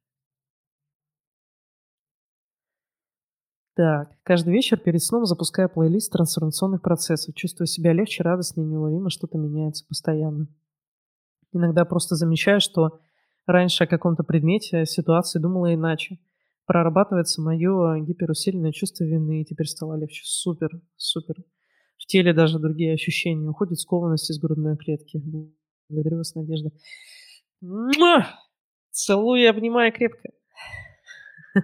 [3.80, 7.34] Так, каждый вечер перед сном запускаю плейлист трансформационных процессов.
[7.34, 10.50] Чувствую себя легче, радостнее, неуловимо что-то меняется постоянно.
[11.54, 13.00] Иногда просто замечаю, что
[13.46, 16.20] раньше о каком-то предмете, ситуации думала иначе.
[16.66, 20.24] Прорабатывается мое гиперусиленное чувство вины, и теперь стало легче.
[20.26, 21.36] Супер, супер.
[21.96, 23.48] В теле даже другие ощущения.
[23.48, 25.24] Уходит скованность из грудной клетки.
[25.88, 26.72] Благодарю вас, Надежда.
[28.92, 30.32] Целую и обнимаю крепко.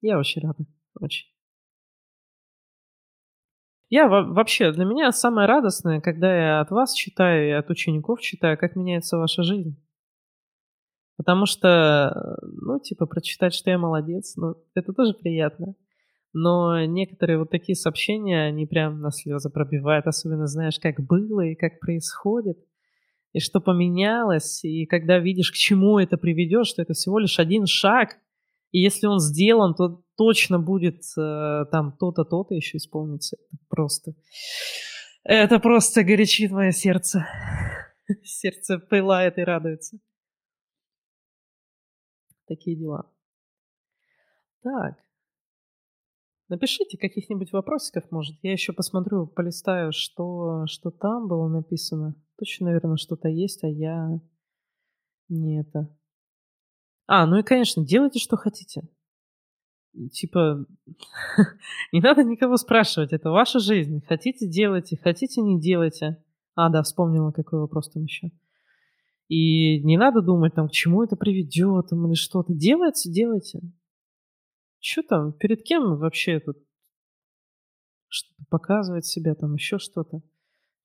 [0.00, 0.64] Я очень рада.
[1.00, 1.28] Очень.
[3.90, 8.58] Я вообще, для меня самое радостное, когда я от вас читаю и от учеников читаю,
[8.58, 9.82] как меняется ваша жизнь.
[11.16, 15.74] Потому что, ну, типа, прочитать, что я молодец, ну, это тоже приятно.
[16.34, 21.54] Но некоторые вот такие сообщения, они прям на слезы пробивают, особенно знаешь, как было и
[21.54, 22.58] как происходит,
[23.32, 27.66] и что поменялось, и когда видишь, к чему это приведет, что это всего лишь один
[27.66, 28.18] шаг,
[28.70, 33.36] и если он сделан, то точно будет э, там то-то, то-то еще исполнится.
[33.52, 34.14] Это просто...
[35.22, 37.26] Это просто горячит мое сердце.
[38.24, 39.98] Сердце пылает и радуется.
[42.46, 43.10] Такие дела.
[44.62, 44.98] Так.
[46.48, 48.36] Напишите каких-нибудь вопросиков, может.
[48.42, 52.14] Я еще посмотрю, полистаю, что, что там было написано.
[52.38, 54.18] Точно, наверное, что-то есть, а я
[55.28, 55.94] не это.
[57.06, 58.88] А, ну и, конечно, делайте, что хотите.
[60.12, 60.64] Типа,
[61.92, 64.00] не надо никого спрашивать, это ваша жизнь.
[64.06, 66.22] Хотите, делайте, хотите, не делайте.
[66.54, 68.30] А, да, вспомнила, какой вопрос там еще.
[69.28, 72.54] И не надо думать, там, к чему это приведет, или что-то.
[72.54, 73.60] Делайте, делайте.
[74.80, 76.56] Что там, перед кем вообще тут
[78.08, 80.22] что-то показывать себя, там, еще что-то?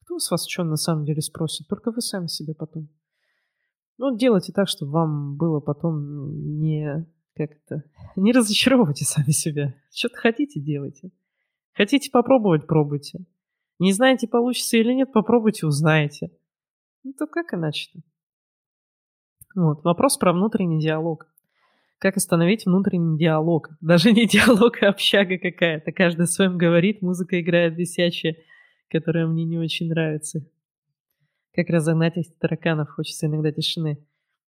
[0.03, 1.67] Кто с вас что на самом деле спросит?
[1.67, 2.89] Только вы сами себе потом.
[3.97, 7.83] Ну, делайте так, чтобы вам было потом не как-то...
[8.15, 9.73] Не разочаровывайте сами себя.
[9.91, 11.11] Что-то хотите, делайте.
[11.73, 13.25] Хотите попробовать, пробуйте.
[13.79, 16.31] Не знаете, получится или нет, попробуйте, узнаете.
[17.03, 17.99] Ну, то как иначе-то?
[19.55, 21.27] Вот, вопрос про внутренний диалог.
[21.99, 23.69] Как остановить внутренний диалог?
[23.81, 25.91] Даже не диалог, а общага какая-то.
[25.91, 28.37] Каждый своим говорит, музыка играет висячая,
[28.89, 30.45] которая мне не очень нравится.
[31.53, 32.89] Как разогнать этих тараканов?
[32.89, 34.05] Хочется иногда тишины.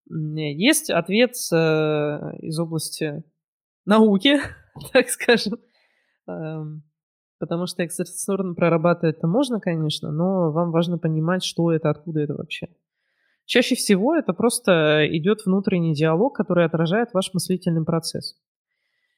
[0.08, 1.56] Есть ответ э,
[2.38, 3.24] из области
[3.84, 4.38] науки,
[4.92, 5.58] так скажем.
[6.28, 6.82] Эм,
[7.38, 12.34] потому что экстрасенсорно прорабатывать это можно, конечно, но вам важно понимать, что это, откуда это
[12.34, 12.68] вообще.
[13.46, 18.34] Чаще всего это просто идет внутренний диалог, который отражает ваш мыслительный процесс.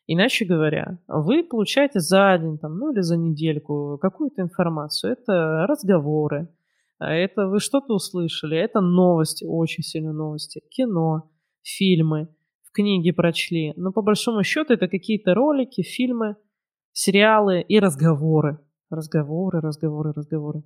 [0.07, 5.13] Иначе говоря, вы получаете за день там, ну или за недельку какую-то информацию.
[5.13, 6.49] Это разговоры,
[6.99, 11.31] а это вы что-то услышали, это новости, очень сильно новости, кино,
[11.63, 12.29] фильмы,
[12.65, 13.73] в книге прочли.
[13.77, 16.37] Но по большому счету это какие-то ролики, фильмы,
[16.93, 18.59] сериалы и разговоры.
[18.91, 20.63] Разговоры, разговоры, разговоры.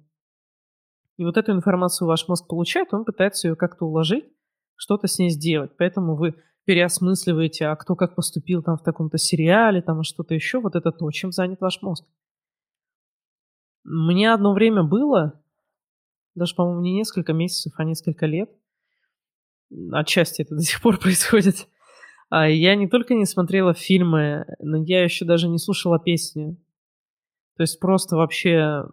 [1.16, 4.24] И вот эту информацию ваш мозг получает, он пытается ее как-то уложить,
[4.76, 5.72] что-то с ней сделать.
[5.76, 10.60] Поэтому вы переосмысливаете, а кто как поступил там в таком-то сериале, там что-то еще.
[10.60, 12.06] Вот это то, чем занят ваш мозг.
[13.84, 15.41] Мне одно время было,
[16.34, 18.50] даже, по-моему, не несколько месяцев, а несколько лет.
[19.92, 21.68] Отчасти это до сих пор происходит.
[22.30, 26.56] А я не только не смотрела фильмы, но я еще даже не слушала песни.
[27.56, 28.84] То есть просто вообще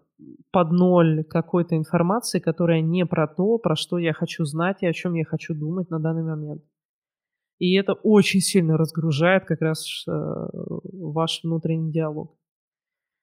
[0.52, 4.94] под ноль какой-то информации, которая не про то, про что я хочу знать и о
[4.94, 6.62] чем я хочу думать на данный момент.
[7.60, 12.39] И это очень сильно разгружает как раз э, ваш внутренний диалог.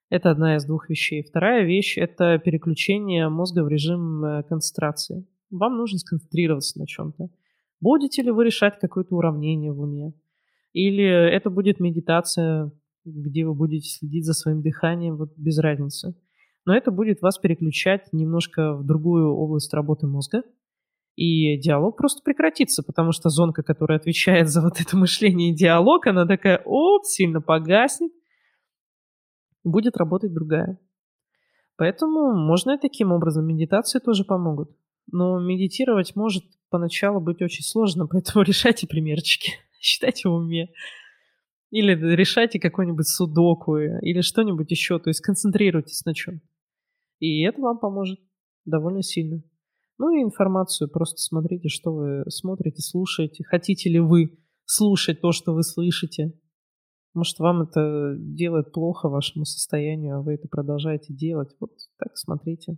[0.09, 1.23] Это одна из двух вещей.
[1.23, 5.27] Вторая вещь– это переключение мозга в режим э, концентрации.
[5.51, 7.29] Вам нужно сконцентрироваться на чем-то.
[7.81, 10.13] Будете ли вы решать какое-то уравнение в уме?
[10.73, 12.71] Или это будет медитация,
[13.05, 16.15] где вы будете следить за своим дыханием, вот без разницы.
[16.65, 20.43] Но это будет вас переключать немножко в другую область работы мозга,
[21.17, 26.07] и диалог просто прекратится, потому что зонка, которая отвечает за вот это мышление и диалог,
[26.07, 28.13] она такая, оп, сильно погаснет,
[29.67, 30.79] будет работать другая.
[31.77, 33.47] Поэтому можно и таким образом.
[33.47, 34.71] Медитации тоже помогут.
[35.11, 40.71] Но медитировать может поначалу быть очень сложно, поэтому решайте примерчики, считайте в уме.
[41.71, 44.99] Или решайте какой-нибудь судоку, или что-нибудь еще.
[44.99, 46.41] То есть концентрируйтесь на чем.
[47.19, 48.21] И это вам поможет
[48.64, 49.43] довольно сильно.
[49.99, 53.45] Ну и информацию просто смотрите, что вы смотрите, слушаете.
[53.45, 56.33] Хотите ли вы слушать то, что вы слышите?
[57.17, 61.57] Может, вам это делает плохо вашему состоянию, а вы это продолжаете делать.
[61.59, 62.77] Вот так смотрите.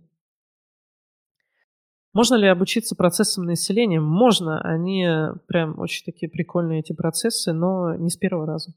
[2.13, 3.99] Можно ли обучиться процессам на?
[3.99, 4.61] Можно.
[4.61, 5.05] Они
[5.47, 8.71] прям очень такие прикольные, эти процессы, но не с первого раза.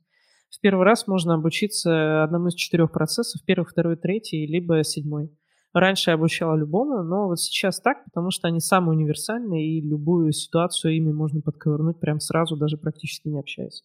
[0.50, 5.30] В первый раз можно обучиться одному из четырех процессов, первый, второй, третий, либо седьмой.
[5.72, 10.32] Раньше я обучала любому, но вот сейчас так, потому что они самые универсальные, и любую
[10.32, 13.84] ситуацию ими можно подковырнуть прям сразу, даже практически не общаясь.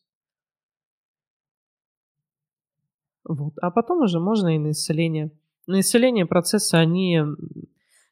[3.28, 3.54] Вот.
[3.62, 5.32] А потом уже можно и на исцеление.
[5.68, 7.22] На исцеление процессы, они,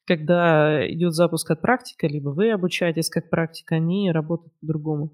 [0.05, 5.13] когда идет запуск от практика, либо вы обучаетесь как практика, они работают по-другому.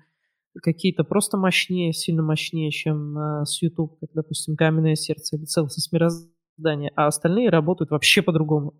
[0.61, 5.93] Какие-то просто мощнее, сильно мощнее, чем а, с YouTube, как, допустим, «Каменное сердце» или «Целостность
[5.93, 8.73] мироздания», а остальные работают вообще по-другому.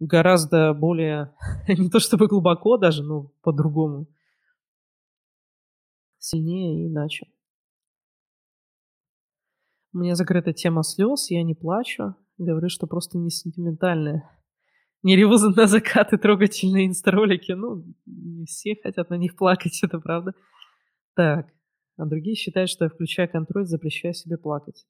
[0.00, 1.34] Гораздо более,
[1.68, 4.08] не то чтобы глубоко даже, но по-другому.
[6.18, 7.26] Сильнее и иначе.
[9.96, 12.16] У меня закрыта тема слез, я не плачу.
[12.36, 14.30] Говорю, что просто не сентиментальная.
[15.02, 17.52] Не реву на закаты трогательные инстаролики.
[17.52, 20.34] Ну, не все хотят на них плакать, это правда.
[21.14, 21.46] Так,
[21.96, 24.86] а другие считают, что я включаю контроль, запрещаю себе плакать.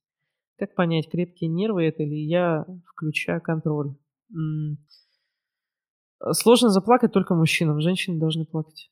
[0.59, 3.95] Как понять, крепкие нервы это или я включаю контроль?
[4.35, 4.79] М-м-
[6.33, 8.91] Сложно заплакать только мужчинам, женщины должны плакать.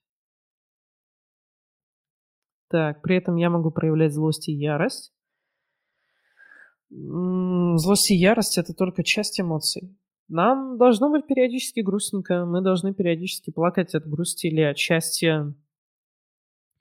[2.69, 5.14] Так, при этом я могу проявлять злость и ярость.
[6.97, 9.97] Злость и ярость– это только часть эмоций.
[10.29, 15.53] Нам должно быть периодически грустненько, мы должны периодически плакать от грусти или от счастья.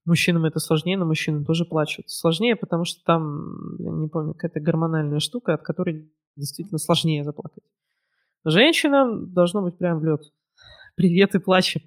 [0.06, 2.10] Мужчинам это сложнее, но мужчины тоже плачут.
[2.10, 7.64] Сложнее, потому что там, я не помню, какая-то гормональная штука, от которой действительно сложнее заплакать.
[8.46, 10.22] Женщинам должно быть прям в лед.
[10.96, 11.82] Привет и плачем.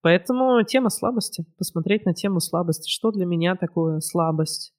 [0.00, 1.44] Поэтому тема слабости.
[1.58, 2.90] Посмотреть на тему слабости.
[2.90, 4.75] Что для меня такое слабость?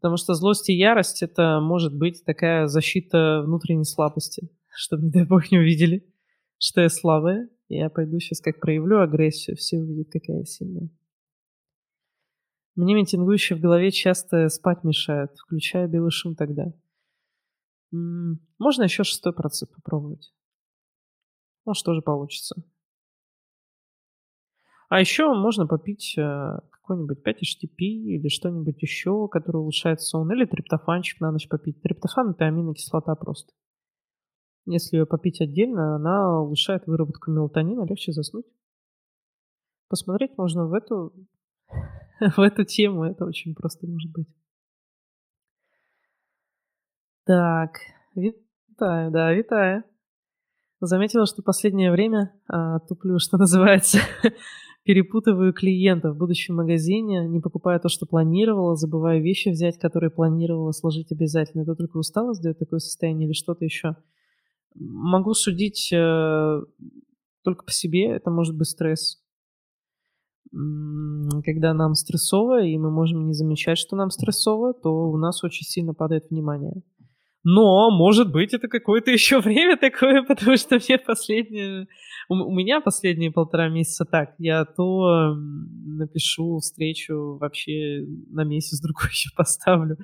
[0.00, 5.24] Потому что злость и ярость это может быть такая защита внутренней слабости, чтобы, не дай
[5.24, 6.06] бог, не увидели,
[6.58, 7.48] что я слабая.
[7.68, 10.88] Я пойду сейчас как проявлю агрессию, все увидят, какая я сильная.
[12.76, 16.72] Мне митингующие в голове часто спать мешают, включая белый шум тогда.
[17.90, 20.32] Можно еще шестой процесс попробовать.
[21.64, 22.54] Может, тоже получится.
[24.88, 26.58] А еще можно попить э,
[26.88, 31.82] какой-нибудь 5-HTP или что-нибудь еще, которое улучшает сон, или триптофанчик на ночь попить.
[31.82, 33.52] Триптофан– это аминокислота просто.
[34.64, 38.46] Если ее попить отдельно, она улучшает выработку мелатонина, легче заснуть.
[39.88, 41.12] Посмотреть можно в эту,
[42.36, 44.28] в эту тему, это очень просто может быть.
[47.24, 47.80] Так,
[48.14, 49.84] витаю, да, витаю.
[50.80, 53.98] Заметила, что последнее время а, туплю, что называется,
[54.84, 60.72] перепутываю клиентов в будущем магазине, не покупая то, что планировала, забываю вещи взять, которые планировала
[60.72, 61.62] сложить обязательно.
[61.62, 63.96] Это только усталость дает такое состояние или что-то еще?
[64.74, 66.60] Могу судить э,
[67.42, 69.22] только по себе, это может быть стресс.
[70.50, 75.66] Когда нам стрессово, и мы можем не замечать, что нам стрессово, то у нас очень
[75.66, 76.82] сильно падает внимание.
[77.44, 81.86] Но, может быть, это какое-то еще время такое, потому что мне последние...
[82.28, 84.34] У, меня последние полтора месяца так.
[84.38, 89.96] Я то напишу встречу вообще на месяц другой еще поставлю,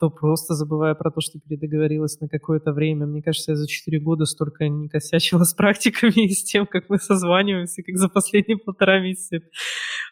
[0.00, 3.06] то просто забываю про то, что передоговорилась на какое-то время.
[3.06, 6.88] Мне кажется, я за четыре года столько не косячила с практиками и с тем, как
[6.88, 9.40] мы созваниваемся, как за последние полтора месяца.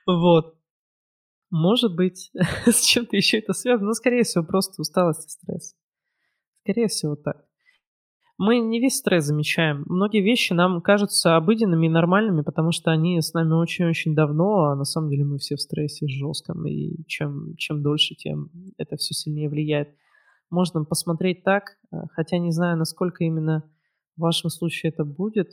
[0.07, 0.55] Вот.
[1.51, 2.31] Может быть,
[2.67, 5.75] с чем-то еще это связано, но, скорее всего, просто усталость и стресс.
[6.69, 7.47] Скорее всего так.
[8.37, 9.85] Мы не весь стресс замечаем.
[9.87, 14.77] Многие вещи нам кажутся обыденными и нормальными, потому что они с нами очень-очень давно, а
[14.77, 19.15] на самом деле мы все в стрессе жестком, и чем, чем дольше, тем это все
[19.15, 19.97] сильнее влияет.
[20.51, 23.65] можно посмотреть так, э, хотя не знаю, насколько именно
[24.19, 25.49] в вашем случае это будет.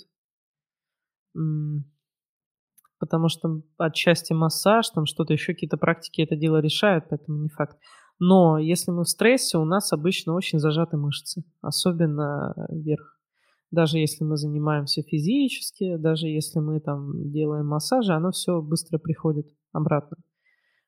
[2.99, 7.78] Потому что отчасти массаж, там что-то еще, какие-то практики это дело решают, поэтому не факт.
[8.20, 13.20] Но если мы в стрессе, у нас обычно очень зажаты мышцы, особенно вверх.
[13.72, 19.47] Даже если мы занимаемся физически, даже если мы там делаем массажи, оно все быстро приходит
[19.74, 20.18] обратно.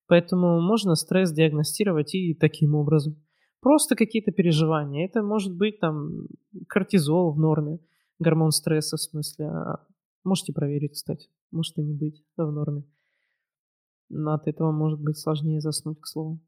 [0.07, 3.21] Поэтому можно стресс диагностировать и таким образом.
[3.59, 5.05] Просто какие-то переживания.
[5.05, 6.27] Это может быть там
[6.69, 7.79] кортизол в норме,
[8.19, 9.47] гормон стресса в смысле.
[9.47, 9.85] А
[10.23, 11.29] можете проверить, кстати.
[11.51, 12.85] Может и не быть в норме.
[14.09, 16.39] Но от этого может быть сложнее заснуть, к слову.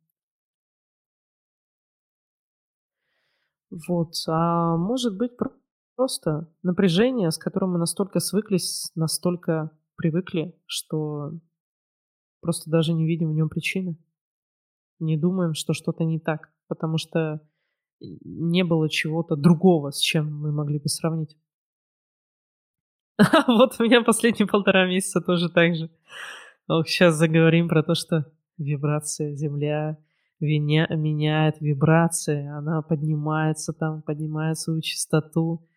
[3.72, 4.14] Вот.
[4.28, 5.32] А может быть
[5.96, 11.34] просто напряжение, с которым мы настолько свыклись, настолько привыкли, что
[12.42, 13.98] просто даже не видим в нем причины.
[15.00, 17.42] Не думаем, что что-то не так, потому что
[18.00, 21.38] не было чего-то другого, с чем мы могли бы сравнить.
[23.48, 25.90] Вот у меня последние полтора месяца тоже так же.
[26.68, 29.98] Ох, сейчас заговорим про то, что вибрация Земля
[30.40, 35.68] виня, меняет вибрации, она поднимается там, поднимает свою частоту.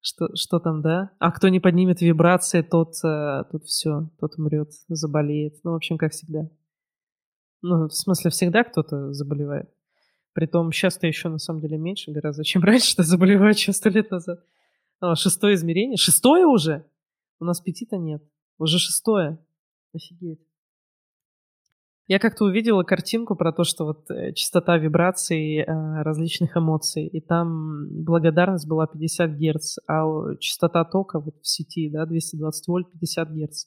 [0.00, 1.10] Что, что там, да?
[1.18, 5.54] А кто не поднимет вибрации, тот, э, тот все, тот умрет, заболеет.
[5.64, 6.48] Ну, в общем, как всегда.
[7.62, 9.68] Ну, в смысле, всегда кто-то заболевает.
[10.32, 14.12] Притом сейчас-то еще на самом деле меньше гораздо, чем раньше, что заболевают еще сто лет
[14.12, 14.44] назад.
[15.00, 15.96] А, шестое измерение.
[15.96, 16.86] Шестое уже?
[17.40, 18.22] У нас пяти-то нет.
[18.58, 19.44] Уже шестое.
[19.92, 20.45] Офигеть.
[22.08, 25.64] Я как-то увидела картинку про то, что вот э, частота вибраций э,
[26.02, 32.06] различных эмоций, и там благодарность была 50 Гц, а частота тока вот в сети, да,
[32.06, 33.64] 220 вольт 50 Гц.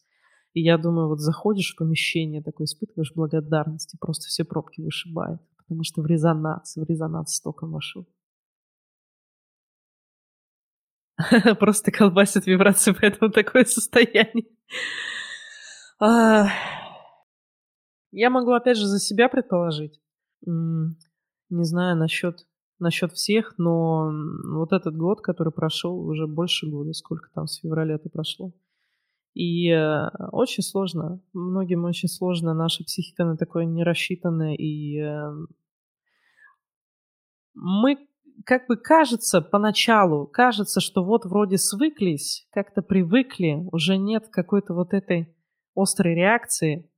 [0.53, 5.41] И я думаю, вот заходишь в помещение, такой испытываешь благодарность, и просто все пробки вышибает,
[5.57, 8.07] потому что в резонанс, в резонанс с током вошел.
[11.59, 14.45] Просто колбасит вибрации, поэтому такое состояние.
[18.11, 19.99] Я могу опять же за себя предположить.
[20.45, 22.47] Не знаю насчет,
[22.79, 24.11] насчет всех, но
[24.45, 28.53] вот этот год, который прошел, уже больше года, сколько там с февраля это прошло.
[29.35, 35.31] И э, очень сложно, многим очень сложно, наша психика на такое не рассчитана, и э,
[37.53, 37.97] мы
[38.45, 44.93] как бы кажется поначалу, кажется, что вот вроде свыклись, как-то привыкли, уже нет какой-то вот
[44.93, 45.35] этой
[45.75, 46.88] острой реакции,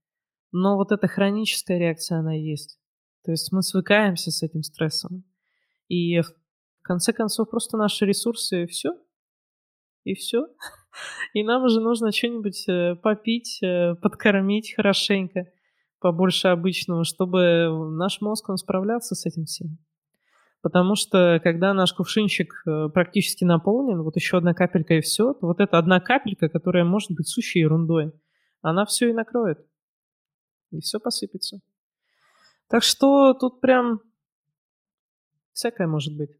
[0.52, 2.80] но вот эта хроническая реакция, она есть.
[3.24, 5.24] То есть мы свыкаемся с этим стрессом.
[5.88, 6.34] И в
[6.82, 8.91] конце концов просто наши ресурсы и все.
[10.04, 10.47] И все.
[11.34, 15.45] И нам уже нужно что-нибудь э, попить, э, подкормить хорошенько,
[15.99, 19.78] побольше обычного, чтобы наш мозг, он справлялся с этим всем.
[20.62, 25.47] Потому что когда наш кувшинчик э, практически наполнен, вот еще одна капелька и все, то
[25.47, 28.12] вот эта одна капелька, которая может быть сущей ерундой,
[28.62, 29.60] она все и накроет
[30.72, 31.59] и все посыпется.
[32.67, 34.01] Так что тут прям
[35.53, 36.32] всякое может быть.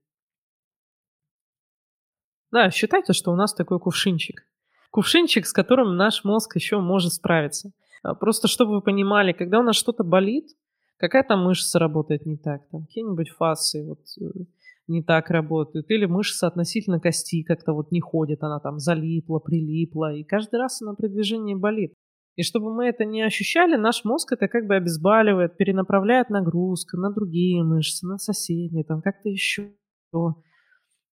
[2.52, 4.44] Да, считайте, что у нас такой кувшинчик.
[4.92, 7.72] Кувшинчик, с которым наш мозг еще может справиться.
[8.04, 10.50] А просто чтобы вы понимали, когда у нас что-то болит,
[10.98, 14.46] какая-то мышца работает не так, там какие-нибудь фасы вот э,
[14.88, 20.14] не так работают, или мышца относительно кости как-то вот не ходит, она там залипла, прилипла,
[20.14, 21.94] и каждый раз она при движении болит.
[22.36, 27.12] И чтобы мы это не ощущали, наш мозг это как бы обезболивает, перенаправляет нагрузку на
[27.12, 29.74] другие мышцы, на соседние, там как-то еще.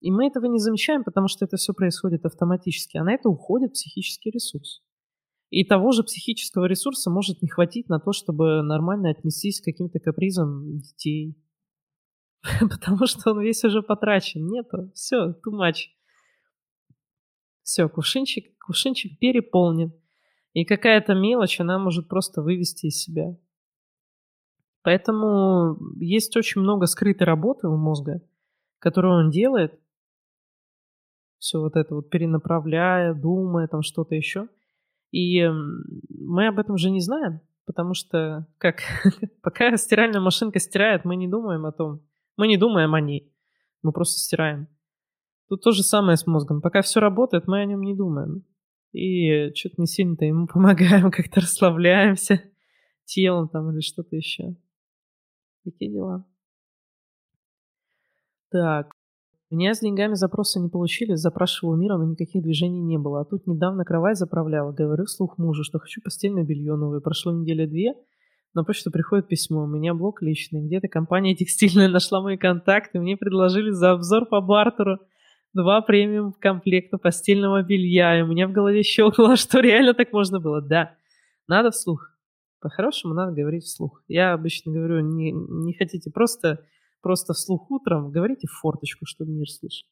[0.02, 3.74] И мы этого не замечаем, потому что это все происходит автоматически, а на это уходит
[3.74, 4.82] психический ресурс.
[5.50, 10.00] И того же психического ресурса может не хватить на то, чтобы нормально отнестись к каким-то
[10.00, 11.36] капризам детей.
[12.60, 14.46] Потому что он весь уже потрачен.
[14.46, 14.92] Нету.
[14.94, 15.88] Все, too much.
[17.64, 19.92] Все, кувшинчик, кувшинчик переполнен.
[20.54, 23.38] И какая-то мелочь, она может просто вывести из себя.
[24.82, 28.22] Поэтому есть очень много скрытой работы у мозга,
[28.80, 29.80] которую он делает,
[31.40, 34.48] все вот это вот перенаправляя, думая, там что-то еще.
[35.12, 35.48] И
[36.10, 38.82] мы об этом же не знаем, потому что как
[39.42, 42.02] пока стиральная машинка стирает, мы не думаем о том,
[42.38, 43.34] мы не думаем о ней,
[43.82, 44.68] мы просто стираем.
[45.48, 46.62] Тут то же самое с мозгом.
[46.62, 48.46] Пока все работает, мы о нем не думаем.
[48.92, 52.44] И что-то не сильно-то ему помогаем, как-то расслабляемся
[53.06, 54.56] телом там или что-то еще.
[55.64, 56.26] Такие дела.
[58.52, 58.92] Так.
[59.52, 63.22] Меня с деньгами запроса не получили, запрашивал мира, но никаких движений не было.
[63.22, 64.72] А тут недавно кровать заправляла.
[64.72, 67.00] Говорю вслух мужу, что хочу постельное белье новое.
[67.00, 67.96] Прошло неделя две,
[68.54, 69.64] На почту приходит письмо.
[69.64, 70.62] У меня блок личный.
[70.62, 73.00] Где-то компания текстильная нашла мои контакты.
[73.00, 75.00] Мне предложили за обзор по бартеру
[75.54, 78.20] два премиум комплекта постельного белья.
[78.20, 80.62] И у меня в голове щелкнуло, что реально так можно было.
[80.62, 80.96] Да,
[81.48, 82.12] надо вслух.
[82.60, 84.04] По-хорошему надо говорить вслух.
[84.08, 86.66] Я обычно говорю, не, не хотите просто,
[87.02, 89.88] просто вслух утром, говорите в форточку, чтобы мир слышал.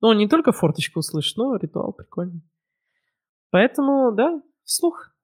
[0.00, 2.42] Ну, не только форточку услышать, но ритуал прикольный.
[3.50, 5.14] Поэтому, да, вслух.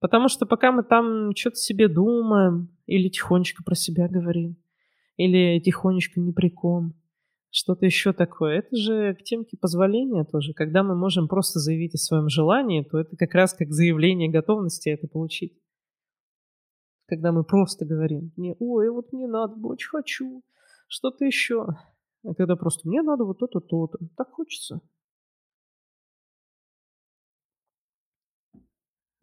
[0.00, 4.56] Потому что пока мы там что-то себе думаем, или тихонечко про себя говорим,
[5.16, 6.94] или тихонечко не приком,
[7.50, 10.52] что-то еще такое, это же к темке позволения тоже.
[10.52, 14.90] Когда мы можем просто заявить о своем желании, то это как раз как заявление готовности
[14.90, 15.58] это получить.
[17.06, 20.42] Когда мы просто говорим, не, ой, вот мне надо, очень хочу,
[20.88, 21.66] что-то еще.
[22.24, 24.82] А когда просто мне надо вот то-то, то-то, так хочется.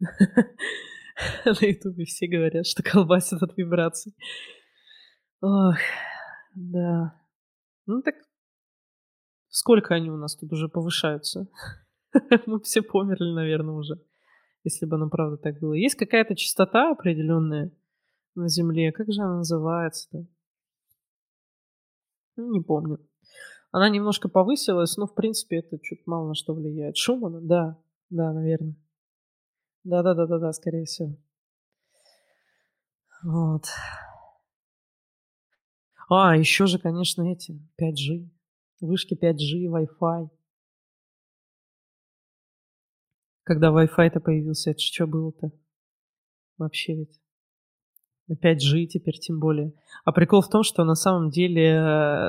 [1.44, 4.14] На ютубе все говорят, что колбасит от вибраций.
[5.40, 5.76] Ох,
[6.54, 7.14] да.
[7.86, 8.16] Ну так
[9.48, 11.48] сколько они у нас тут уже повышаются?
[12.46, 14.00] Мы все померли, наверное, уже.
[14.64, 15.74] Если бы оно правда так было.
[15.74, 17.70] Есть какая-то частота определенная
[18.34, 18.92] на Земле.
[18.92, 20.26] Как же она называется-то?
[22.36, 22.98] Ну, не помню.
[23.70, 26.96] Она немножко повысилась, но в принципе это что-то мало на что влияет.
[26.96, 27.40] Шумана?
[27.40, 27.78] Да,
[28.10, 28.76] да, наверное.
[29.84, 31.16] Да-да-да-да-да, скорее всего.
[33.22, 33.64] Вот.
[36.08, 38.28] А, еще же, конечно, эти 5G.
[38.80, 40.28] Вышки 5G, Wi-Fi.
[43.42, 45.50] Когда Wi-Fi-то появился, это что было-то?
[46.58, 47.20] Вообще ведь.
[48.30, 49.72] 5G теперь тем более.
[50.04, 51.76] А прикол в том, что на самом деле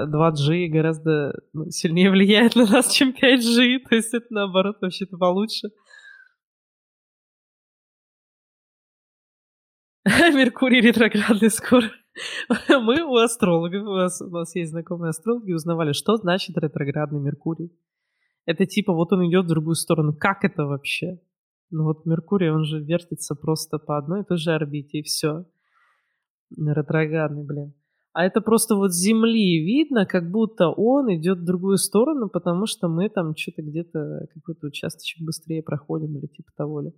[0.07, 3.79] 2G э, гораздо ну, сильнее влияет на нас, чем 5G.
[3.89, 5.69] То есть это наоборот вообще-то получше.
[10.05, 11.91] Меркурий ретроградный скоро.
[12.69, 17.71] Мы у астрологов, у нас, у нас есть знакомые астрологи, узнавали, что значит ретроградный Меркурий.
[18.45, 20.15] Это типа вот он идет в другую сторону.
[20.17, 21.19] Как это вообще?
[21.69, 25.45] Ну вот Меркурий, он же вертится просто по одной и той же орбите, и все.
[26.55, 27.73] Ретроградный, блин.
[28.13, 32.65] А это просто вот с Земли видно, как будто он идет в другую сторону, потому
[32.65, 36.93] что мы там что-то где-то какой-то участочек быстрее проходим или типа того ли.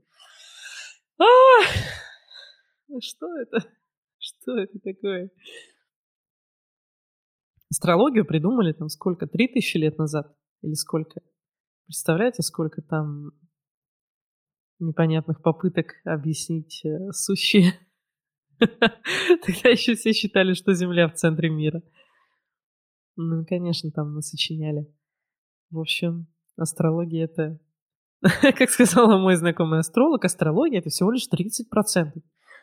[1.20, 1.26] А!
[3.02, 3.68] Что это?
[4.42, 5.30] Что это такое?
[7.72, 9.28] Астрологию придумали там сколько?
[9.28, 10.36] Три тысячи лет назад?
[10.62, 11.22] Или сколько?
[11.86, 13.32] Представляете, сколько там
[14.80, 17.74] непонятных попыток объяснить э, сущие?
[18.60, 21.82] Тогда еще все считали, что Земля в центре мира.
[23.16, 24.88] Ну, конечно, там насочиняли.
[25.70, 27.60] В общем, астрология это...
[28.42, 32.22] Как сказала мой знакомый астролог, астрология это всего лишь 30%.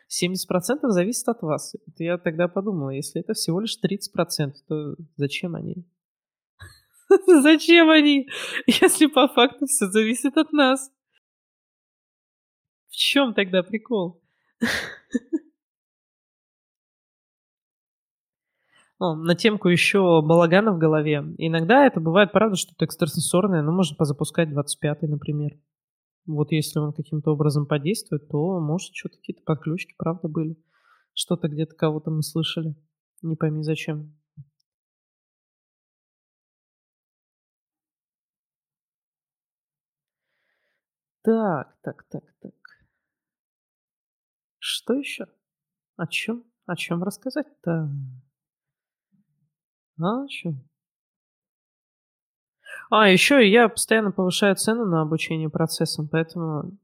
[0.09, 1.75] 70% зависит от вас.
[1.75, 5.85] Это я тогда подумала, если это всего лишь 30%, то зачем они?
[7.41, 8.27] Зачем они,
[8.65, 10.91] если по факту все зависит от нас?
[12.89, 14.21] В чем тогда прикол?
[18.99, 21.23] О, на темку еще балагана в голове.
[21.37, 25.51] Иногда это бывает, правда, что-то экстрасенсорное, но можно позапускать 25-й, например.
[26.27, 30.57] Вот если он каким-то образом подействует, то, может, что-то какие-то подключки, правда, были.
[31.13, 32.75] Что-то где-то кого-то мы слышали.
[33.21, 34.13] Не пойми зачем.
[41.23, 42.53] Так, так, так, так.
[44.59, 45.27] Что еще?
[45.95, 46.43] О чем?
[46.65, 47.89] О чем рассказать-то?
[49.99, 50.69] А, о чем?
[52.89, 56.77] А, еще я постоянно повышаю цену на обучение процессам, поэтому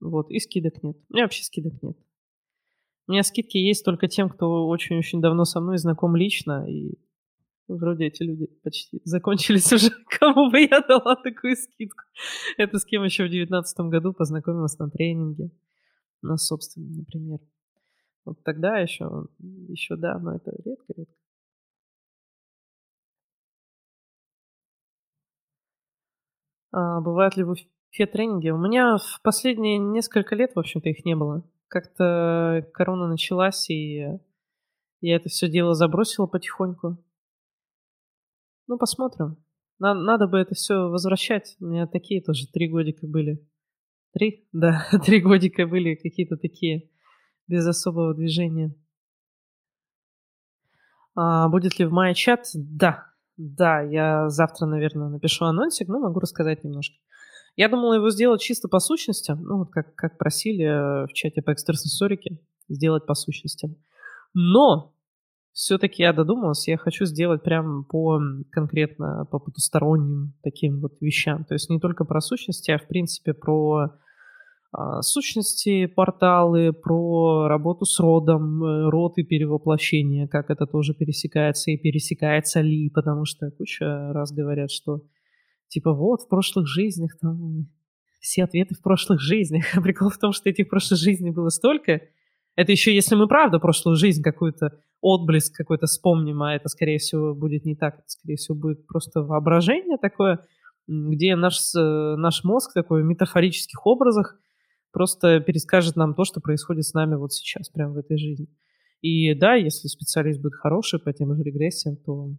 [0.00, 0.96] вот, и скидок нет.
[1.08, 1.96] У меня вообще скидок нет.
[3.06, 6.98] У меня скидки есть только тем, кто очень-очень давно со мной знаком лично, и
[7.66, 12.02] вроде эти люди почти закончились уже, кому бы я дала такую скидку.
[12.58, 15.50] Это с кем еще в девятнадцатом году познакомилась на тренинге,
[16.20, 17.38] на собственном, например.
[18.26, 21.14] Вот тогда еще, еще да, но это редко-редко.
[26.70, 28.50] А, бывают ли в Уфе тренинги?
[28.50, 31.42] У меня в последние несколько лет, в общем-то, их не было.
[31.68, 34.18] Как-то корона началась, и
[35.00, 37.02] я это все дело забросила потихоньку.
[38.66, 39.36] Ну, посмотрим.
[39.78, 41.56] Надо, надо бы это все возвращать.
[41.60, 43.46] У меня такие тоже три годика были.
[44.12, 44.46] Три?
[44.52, 46.90] Да, три годика были какие-то такие,
[47.46, 48.74] без особого движения.
[51.14, 52.46] А, будет ли в мае чат?
[52.54, 56.96] Да, да, я завтра, наверное, напишу анонсик, но могу рассказать немножко.
[57.56, 61.40] Я думала его сделать чисто по сущностям, ну, вот как, как просили э, в чате
[61.40, 63.76] по экстрасенсорике, сделать по сущностям.
[64.34, 64.92] Но
[65.52, 68.20] все-таки я додумалась, я хочу сделать прям по
[68.50, 71.44] конкретно по потусторонним таким вот вещам.
[71.44, 73.92] То есть не только про сущности, а в принципе про
[75.00, 81.78] сущности, порталы, про работу с родом, э, род и перевоплощение, как это тоже пересекается и
[81.78, 85.00] пересекается ли, потому что куча раз говорят, что
[85.68, 87.68] типа вот в прошлых жизнях там
[88.20, 89.64] все ответы в прошлых жизнях.
[89.74, 92.02] А прикол в том, что этих прошлых жизней было столько.
[92.54, 97.34] Это еще если мы правда прошлую жизнь какую-то отблеск какой-то вспомним, а это, скорее всего,
[97.34, 97.94] будет не так.
[97.94, 100.40] Это, скорее всего, будет просто воображение такое,
[100.88, 104.36] где наш, наш мозг такой в метафорических образах
[104.92, 108.48] просто перескажет нам то, что происходит с нами вот сейчас, прямо в этой жизни.
[109.00, 112.30] И да, если специалист будет хороший по тем же регрессиям, то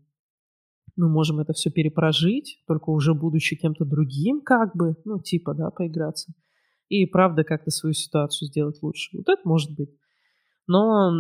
[0.96, 5.70] мы можем это все перепрожить, только уже будучи кем-то другим, как бы, ну, типа, да,
[5.72, 6.34] поиграться.
[6.90, 9.18] И правда как-то свою ситуацию сделать лучше.
[9.18, 9.90] Вот это может быть.
[10.68, 11.12] Но,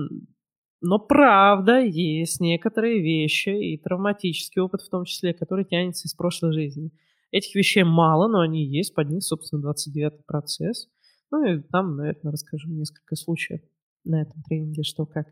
[0.81, 6.51] но правда есть некоторые вещи и травматический опыт в том числе, который тянется из прошлой
[6.53, 6.91] жизни.
[7.31, 10.89] Этих вещей мало, но они есть, под них, собственно, 29-й процесс.
[11.31, 13.61] Ну и там, наверное, расскажу несколько случаев
[14.03, 15.27] на этом тренинге, что как.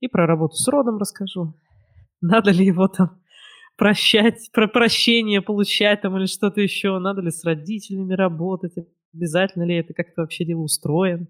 [0.00, 1.54] И про работу с родом расскажу.
[2.20, 3.20] Надо ли его там
[3.76, 8.74] прощать, про прощение получать там или что-то еще, надо ли с родителями работать,
[9.14, 11.28] обязательно ли это как-то вообще дело устроен,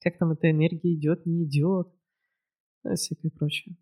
[0.00, 1.88] как там эта энергия идет, не идет,
[2.84, 3.76] и всякое прочее.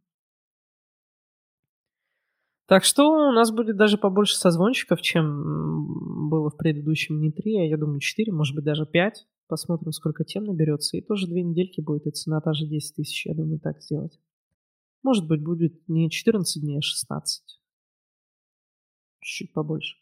[2.67, 7.65] Так что у нас будет даже побольше созвончиков, чем было в предыдущем не три, а
[7.65, 9.27] я думаю четыре, может быть даже пять.
[9.49, 10.97] Посмотрим, сколько тем наберется.
[10.97, 14.19] И тоже две недельки будет, и цена та же 10 тысяч, я думаю, так сделать.
[15.03, 17.61] Может быть, будет не 14 дней, а 16.
[19.21, 19.97] Чуть-чуть побольше.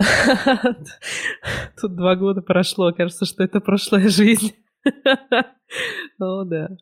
[1.80, 2.92] Тут два года прошло.
[2.92, 4.54] Кажется, что это прошлая жизнь.
[6.18, 6.76] О, да.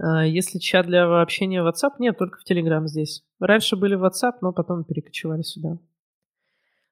[0.00, 3.24] А, если чат для общения в WhatsApp, нет, только в Telegram здесь.
[3.40, 5.78] Раньше были в WhatsApp, но потом перекочевали сюда.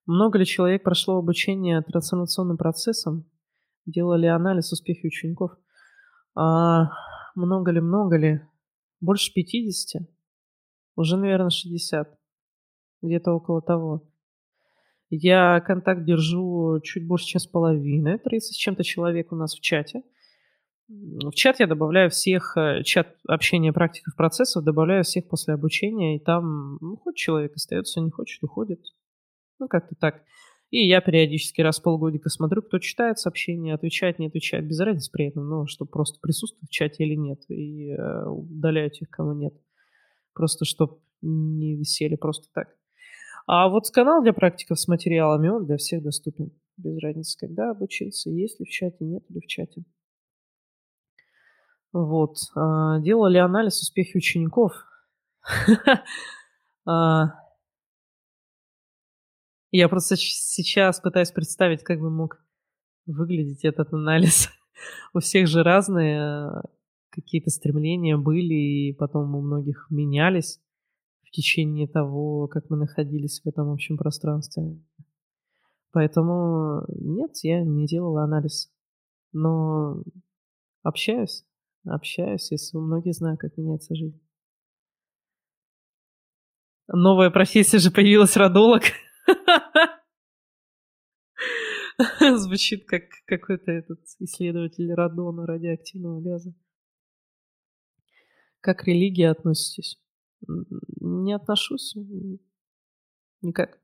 [0.06, 3.28] Много ли человек прошло обучение трансформационным процессам?
[3.86, 5.52] Делали анализ успехи учеников?
[6.36, 6.90] А,
[7.34, 8.40] много ли, много ли?
[9.00, 10.02] Больше 50?
[10.96, 12.08] Уже, наверное, 60.
[13.02, 14.08] Где-то около того.
[15.10, 18.18] Я контакт держу чуть больше, чем с половиной.
[18.18, 20.02] 30 с чем-то человек у нас в чате.
[20.88, 26.20] В чат я добавляю всех, э, чат общения практиков процессов, добавляю всех после обучения, и
[26.20, 28.80] там, ну, хоть человек остается, не хочет, уходит.
[29.58, 30.22] Ну, как-то так.
[30.70, 35.10] И я периодически раз в полгодика смотрю, кто читает сообщения, отвечает, не отвечает, без разницы
[35.12, 39.32] при этом, ну, что просто присутствует в чате или нет, и э, удаляю тех, кому
[39.32, 39.54] нет.
[40.34, 42.74] Просто чтобы не висели просто так.
[43.46, 46.50] А вот канал для практиков с материалами, он для всех доступен.
[46.76, 49.84] Без разницы, когда обучился, есть ли в чате, нет ли в чате.
[51.92, 52.36] Вот.
[52.54, 54.72] А, делали анализ успехи учеников.
[59.76, 62.42] Я просто сейчас пытаюсь представить, как бы мог
[63.04, 64.48] выглядеть этот анализ.
[65.12, 66.62] У всех же разные э,
[67.10, 70.62] какие-то стремления были, и потом у многих менялись
[71.24, 74.80] в течение того, как мы находились в этом общем пространстве.
[75.92, 78.72] Поэтому нет, я не делала анализ.
[79.34, 80.02] Но
[80.82, 81.44] общаюсь,
[81.84, 84.22] общаюсь, если многие знают, как меняется жизнь.
[86.88, 88.84] Новая профессия же появилась, родолог.
[92.38, 96.54] Звучит как какой-то этот исследователь радона радиоактивного газа.
[98.60, 99.98] Как к религии относитесь?
[101.00, 101.94] Не отношусь.
[103.42, 103.78] Никак.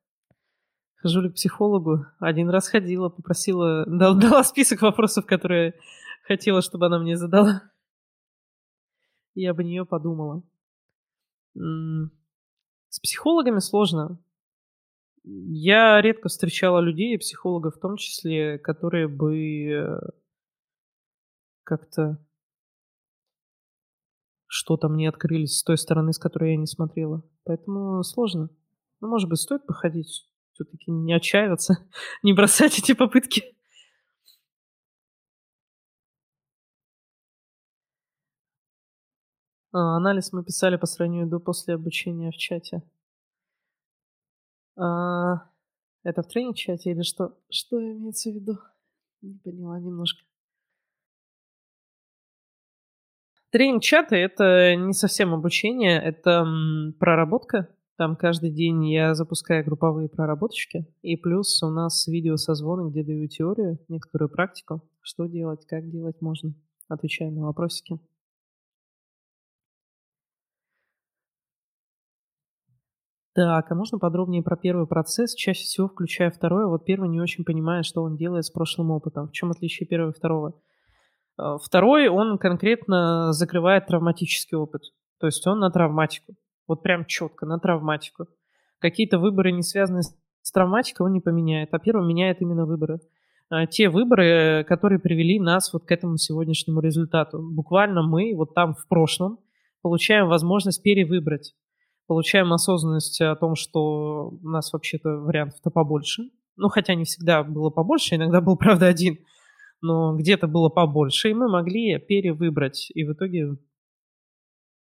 [0.97, 2.07] Хожу ли к психологу?
[2.21, 5.75] Один раз ходила, попросила, дала список вопросов, которые
[6.23, 7.63] хотела, чтобы она мне задала.
[9.35, 10.43] Я об нее подумала.
[11.55, 14.19] С психологами сложно.
[15.25, 19.99] Я редко встречала людей, психологов в том числе, которые бы э,
[21.63, 22.19] как-то
[24.47, 27.23] что-то мне открылись с той стороны, с которой я не смотрела.
[27.45, 28.51] Поэтому сложно.
[29.01, 31.79] Ну, может быть, стоит походить, все-таки не отчаиваться,
[32.23, 33.45] не бросать эти попытки.
[39.73, 42.83] А, анализ мы писали по сравнению до-после обучения в чате.
[44.77, 45.49] А,
[46.03, 47.39] это в тренинг-чате или что?
[47.51, 48.59] Что имеется в виду?
[49.21, 50.25] Не поняла немножко.
[53.51, 56.47] Тренинг-чаты— это не совсем обучение, это
[56.99, 57.69] проработка
[57.99, 60.87] Там каждый день я запускаю групповые проработочки.
[61.03, 64.89] И плюс у нас видео созвоны, где даю теорию, некоторую практику.
[65.03, 66.55] Что делать, как делать можно.
[66.89, 68.01] Отвечаю на вопросики.
[73.35, 75.35] Так, а можно подробнее про первый процесс?
[75.35, 76.67] Чаще всего включая второй.
[76.67, 79.29] Вот первый не очень понимает, что он делает с прошлым опытом.
[79.29, 80.61] В чем отличие первого и второго?
[81.39, 84.83] А, второй, он конкретно закрывает травматический опыт.
[85.19, 86.35] То есть он на травматику.
[86.69, 88.27] Вот прям четко, на травматику.
[88.81, 91.73] Какие-то выборы, не связанные с травматикой, он не поменяет.
[91.73, 93.01] А первый меняет именно выборы.
[93.49, 97.41] А, те выборы, которые привели нас вот к этому сегодняшнему результату.
[97.41, 99.39] Буквально мы вот там в прошлом
[99.81, 101.55] получаем возможность перевыбрать
[102.07, 106.31] получаем осознанность о том, что у нас вообще-то вариантов-то побольше.
[106.57, 109.19] Ну, хотя не всегда было побольше, иногда был, правда, один,
[109.81, 112.91] но где-то было побольше, и мы могли перевыбрать.
[112.95, 113.57] И в итоге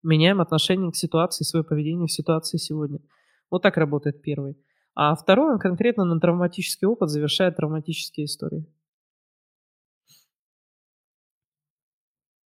[0.02, 3.00] меняем отношение к ситуации, свое поведение в ситуации сегодня.
[3.50, 4.56] Вот так работает первый.
[4.94, 8.66] А второй, он конкретно на травматический опыт завершает травматические истории.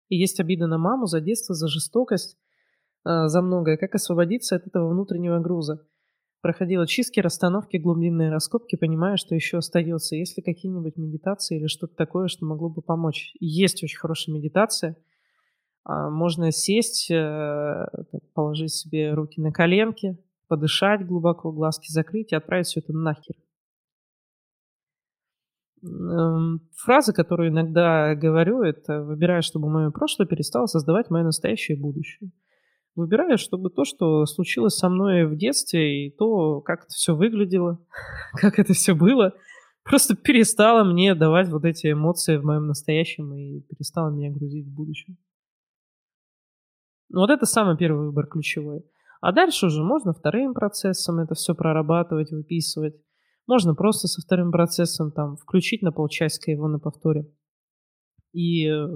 [0.09, 2.39] И есть обида на маму за детство, за жестокость,
[3.29, 3.77] за многое.
[3.77, 5.87] Как освободиться от этого внутреннего груза?
[6.41, 10.17] Проходила чистки, расстановки, глубинные раскопки, понимая, что еще остается.
[10.17, 13.33] Есть ли какие-нибудь медитации или что-то такое, что могло бы помочь?
[13.41, 14.97] Есть очень хорошая медитация.
[15.85, 17.87] А, можно сесть, э,
[18.35, 23.35] положить себе руки на коленки, подышать глубоко, глазки закрыть и отправить все это нахер.
[26.75, 32.31] Фраза, которую иногда говорю, это «выбираю, чтобы мое прошлое перестало создавать мое настоящее будущее».
[32.97, 37.79] Выбираю, чтобы то, что случилось со мной в детстве, и то, как это все выглядело,
[38.33, 39.35] как это все было,
[39.85, 44.75] просто перестало мне давать вот эти эмоции в моем настоящем и перестало меня грузить в
[44.75, 45.19] будущем.
[47.13, 48.83] Вот это самый первый выбор ключевой.
[49.21, 52.95] А дальше уже можно вторым процессом это все прорабатывать, выписывать.
[53.47, 57.31] Можно просто со вторым процессом там включить на полчасика его на повторе.
[58.33, 58.87] И э,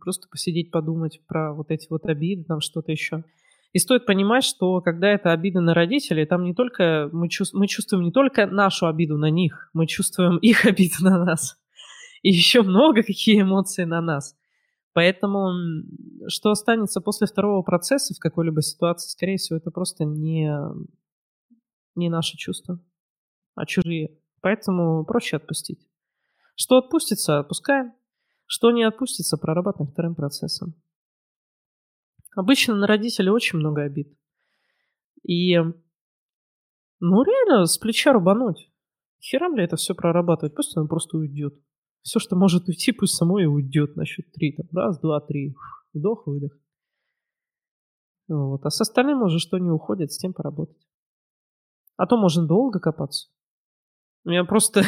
[0.00, 3.24] просто посидеть, подумать про вот эти вот обиды, там что-то еще.
[3.76, 7.68] И стоит понимать, что когда это обида на родителей, там не только мы, чувств, мы
[7.68, 11.60] чувствуем не только нашу обиду на них, мы чувствуем их обиду на нас.
[12.22, 14.34] И еще много какие эмоции на нас.
[14.94, 15.52] Поэтому
[16.26, 20.50] что останется после второго процесса в какой-либо ситуации, скорее всего, это просто не,
[21.96, 22.80] не наши чувства,
[23.56, 24.16] а чужие.
[24.40, 25.86] Поэтому проще отпустить.
[26.54, 27.92] Что отпустится, отпускаем.
[28.46, 30.72] Что не отпустится, прорабатываем вторым процессом.
[32.36, 34.14] Обычно на родителей очень много обид.
[35.26, 38.70] И, ну, реально, с плеча рубануть.
[39.20, 40.54] Херам ли это все прорабатывать?
[40.54, 41.54] Пусть он просто уйдет.
[42.02, 44.52] Все, что может уйти, пусть само и уйдет на счет три.
[44.52, 45.56] Там, раз, два, три.
[45.94, 46.52] Вдох, выдох.
[48.28, 48.66] Вот.
[48.66, 50.86] А с остальным уже что не уходит, с тем поработать.
[51.96, 53.30] А то можно долго копаться.
[54.24, 54.82] У меня просто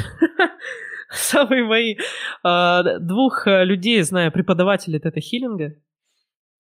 [1.11, 1.97] самые мои
[2.43, 5.81] а, двух а, людей, знаю, преподавателей тета-хиллинга,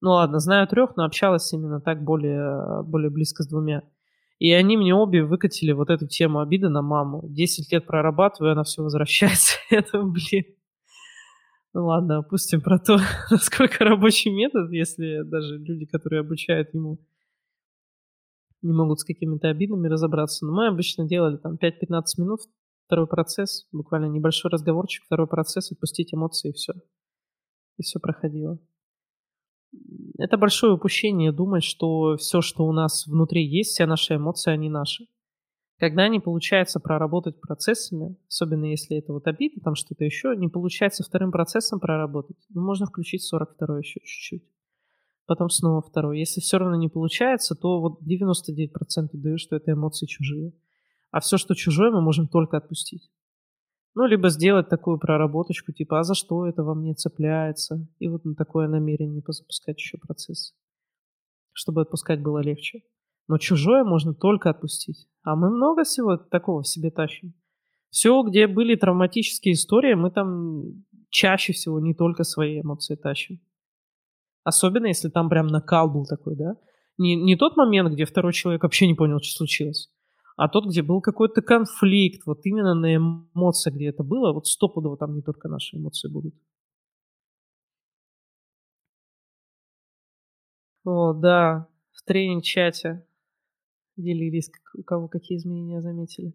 [0.01, 3.82] ну ладно, знаю трех, но общалась именно так более, более близко с двумя.
[4.38, 7.22] И они мне обе выкатили вот эту тему обиды на маму.
[7.28, 9.57] Десять лет прорабатываю, она все возвращается.
[9.70, 10.44] Это, блин.
[11.74, 12.99] Ну ладно, опустим про то,
[13.30, 16.99] насколько рабочий метод, если даже люди, которые обучают ему,
[18.62, 20.46] не могут с какими-то обидами разобраться.
[20.46, 22.40] Но мы обычно делали там 5-15 минут,
[22.86, 26.74] второй процесс, буквально небольшой разговорчик, второй процесс, отпустить эмоции и все.
[27.76, 28.59] И все проходило
[30.19, 34.69] это большое упущение думать, что все, что у нас внутри есть, все наши эмоции, они
[34.69, 35.05] наши.
[35.79, 41.05] Когда не получается проработать процессами, особенно если это вот обида, там что-то еще, не получается
[41.05, 44.45] вторым процессом проработать, ну, можно включить 42 еще чуть-чуть.
[45.27, 46.19] Потом снова второй.
[46.19, 50.53] Если все равно не получается, то вот 99% даю, что это эмоции чужие.
[51.11, 53.09] А все, что чужое, мы можем только отпустить.
[53.99, 57.84] Ну, либо сделать такую проработочку, типа, а за что это во мне цепляется?
[57.99, 60.55] И вот на такое намерение позапускать еще процесс,
[61.53, 62.82] чтобы отпускать было легче.
[63.26, 65.09] Но чужое можно только отпустить.
[65.24, 67.34] А мы много всего такого в себе тащим.
[67.90, 73.40] Все, где были травматические истории, мы там чаще всего не только свои эмоции тащим.
[74.44, 76.55] Особенно, если там прям накал был такой, да?
[76.99, 79.90] Не, не тот момент, где второй человек вообще не понял, что случилось
[80.39, 84.97] а тот, где был какой-то конфликт, вот именно на эмоциях, где это было, вот стопудово
[84.97, 86.32] там не только наши эмоции будут.
[90.84, 93.05] О, да, в тренинг-чате
[93.97, 96.32] делились, у кого какие изменения заметили.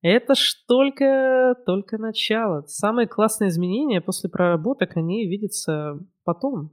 [0.00, 2.62] Это ж только, только начало.
[2.66, 6.70] Самые классные изменения после проработок, они видятся потом.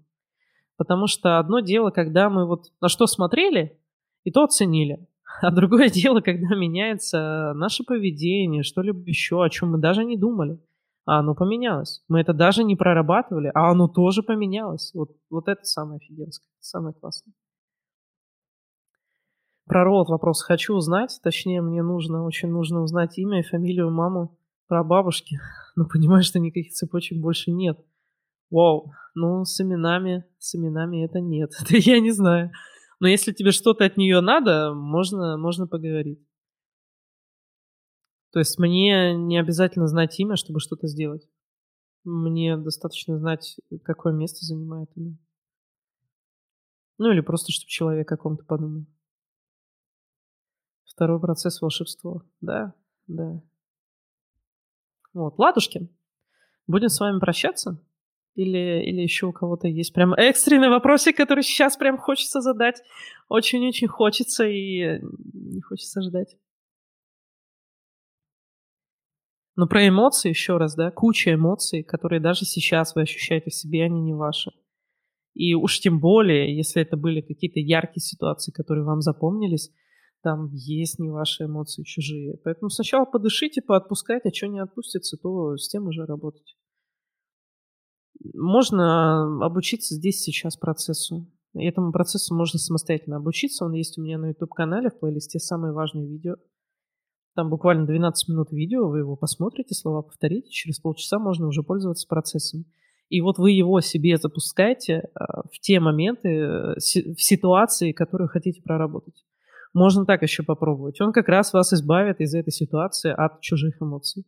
[0.78, 3.78] Потому что одно дело, когда мы вот на что смотрели,
[4.24, 5.06] и то оценили.
[5.42, 10.60] А другое дело, когда меняется наше поведение, что-либо еще, о чем мы даже не думали.
[11.06, 12.02] А оно поменялось.
[12.08, 14.92] Мы это даже не прорабатывали, а оно тоже поменялось.
[14.94, 17.34] Вот, вот это самое офигенское, самое классное.
[19.66, 24.38] Про род вопрос хочу узнать, точнее мне нужно, очень нужно узнать имя и фамилию маму
[24.68, 25.40] про бабушки.
[25.76, 27.80] Но понимаешь, что никаких цепочек больше нет.
[28.50, 32.52] Вау, ну с именами, с именами это нет, это я не знаю.
[33.00, 36.20] Но если тебе что-то от нее надо, можно, можно поговорить.
[38.32, 41.28] То есть мне не обязательно знать имя, чтобы что-то сделать.
[42.04, 45.18] Мне достаточно знать, какое место занимает имя.
[46.98, 48.86] Ну или просто, чтобы человек о ком-то подумал.
[50.86, 52.24] Второй процесс волшебства.
[52.42, 52.74] Да,
[53.08, 53.42] да.
[55.14, 55.90] Вот, ладушки.
[56.68, 57.84] Будем с вами прощаться?
[58.36, 62.82] Или, или еще у кого-то есть прям экстренный вопросик, который сейчас прям хочется задать.
[63.30, 65.00] Очень-очень хочется и
[65.34, 66.36] не хочется ждать.
[69.56, 73.84] Но про эмоции еще раз, да, куча эмоций, которые даже сейчас вы ощущаете в себе,
[73.84, 74.52] они не ваши.
[75.36, 79.72] И уж тем более, если это были какие-то яркие ситуации, которые вам запомнились,
[80.22, 82.38] там есть не ваши эмоции, чужие.
[82.44, 86.56] Поэтому сначала подышите, поотпускайте, а что не отпустится, то с тем уже работать.
[88.34, 91.28] Можно обучиться здесь сейчас процессу.
[91.54, 93.66] И этому процессу можно самостоятельно обучиться.
[93.66, 96.36] Он есть у меня на YouTube-канале в плейлисте «Самые важные видео».
[97.36, 102.08] Там буквально 12 минут видео, вы его посмотрите, слова повторите, через полчаса можно уже пользоваться
[102.08, 102.66] процессом.
[103.10, 108.62] И вот вы его себе запускаете а, в те моменты, э, в ситуации, которые хотите
[108.62, 109.24] проработать.
[109.74, 111.02] Можно так еще попробовать.
[111.02, 114.26] Он как раз вас избавит из этой ситуации от чужих эмоций.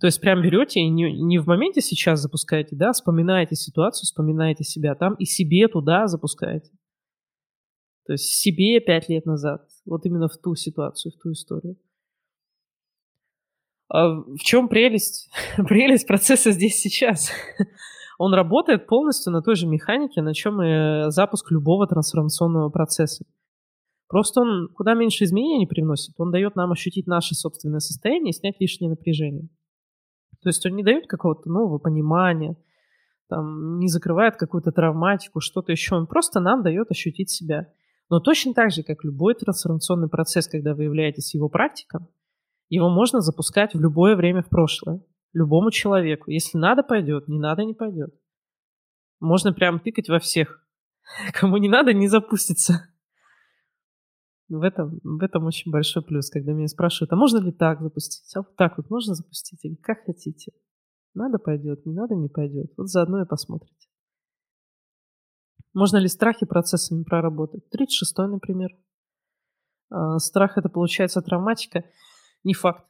[0.00, 4.64] То есть прям берете и не, не в моменте сейчас запускаете, да, вспоминаете ситуацию, вспоминаете
[4.64, 6.70] себя там и себе туда запускаете.
[8.06, 11.76] То есть себе пять лет назад, вот именно в ту ситуацию, в ту историю.
[13.88, 15.30] А в чем прелесть?
[15.68, 17.30] прелесть процесса здесь сейчас.
[18.18, 23.24] Он работает полностью на той же механике, на чем и запуск любого трансформационного процесса.
[24.08, 28.56] Просто он куда меньше изменений привносит, он дает нам ощутить наше собственное состояние и снять
[28.58, 29.48] лишнее напряжение.
[30.42, 32.56] То есть он не дает какого-то нового понимания,
[33.28, 35.94] там, не закрывает какую-то травматику, что-то еще.
[35.94, 37.72] Он просто нам дает ощутить себя.
[38.08, 42.08] Но точно так же, как любой трансформационный процесс, когда вы являетесь его практиком,
[42.68, 45.00] его можно запускать в любое время в прошлое.
[45.32, 46.30] Любому человеку.
[46.30, 47.28] Если надо, пойдет.
[47.28, 48.12] Не надо, не пойдет.
[49.20, 50.64] Можно прям тыкать во всех.
[51.32, 52.89] Кому не надо, не запустится.
[54.50, 58.34] В этом, в этом очень большой плюс, когда меня спрашивают, а можно ли так запустить?
[58.34, 59.64] А вот так вот можно запустить?
[59.64, 60.52] Или как хотите?
[61.14, 62.72] Надо пойдет, не надо не пойдет.
[62.76, 63.88] Вот заодно и посмотрите.
[65.72, 67.62] Можно ли страхи процессами проработать?
[67.72, 68.70] 36-й, например.
[69.88, 71.84] А, страх это получается травматика.
[72.42, 72.84] Не факт.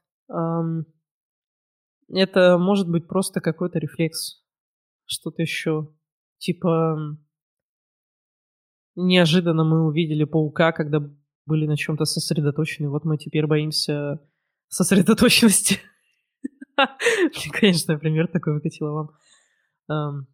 [2.08, 4.42] Это может быть просто какой-то рефлекс.
[5.04, 5.94] Что-то еще.
[6.38, 7.18] Типа
[8.96, 11.00] неожиданно мы увидели паука, когда
[11.50, 12.88] были на чем-то сосредоточены.
[12.88, 14.20] Вот мы теперь боимся
[14.68, 15.78] сосредоточенности.
[17.60, 19.10] Конечно, пример такой выкатила
[19.88, 20.26] вам.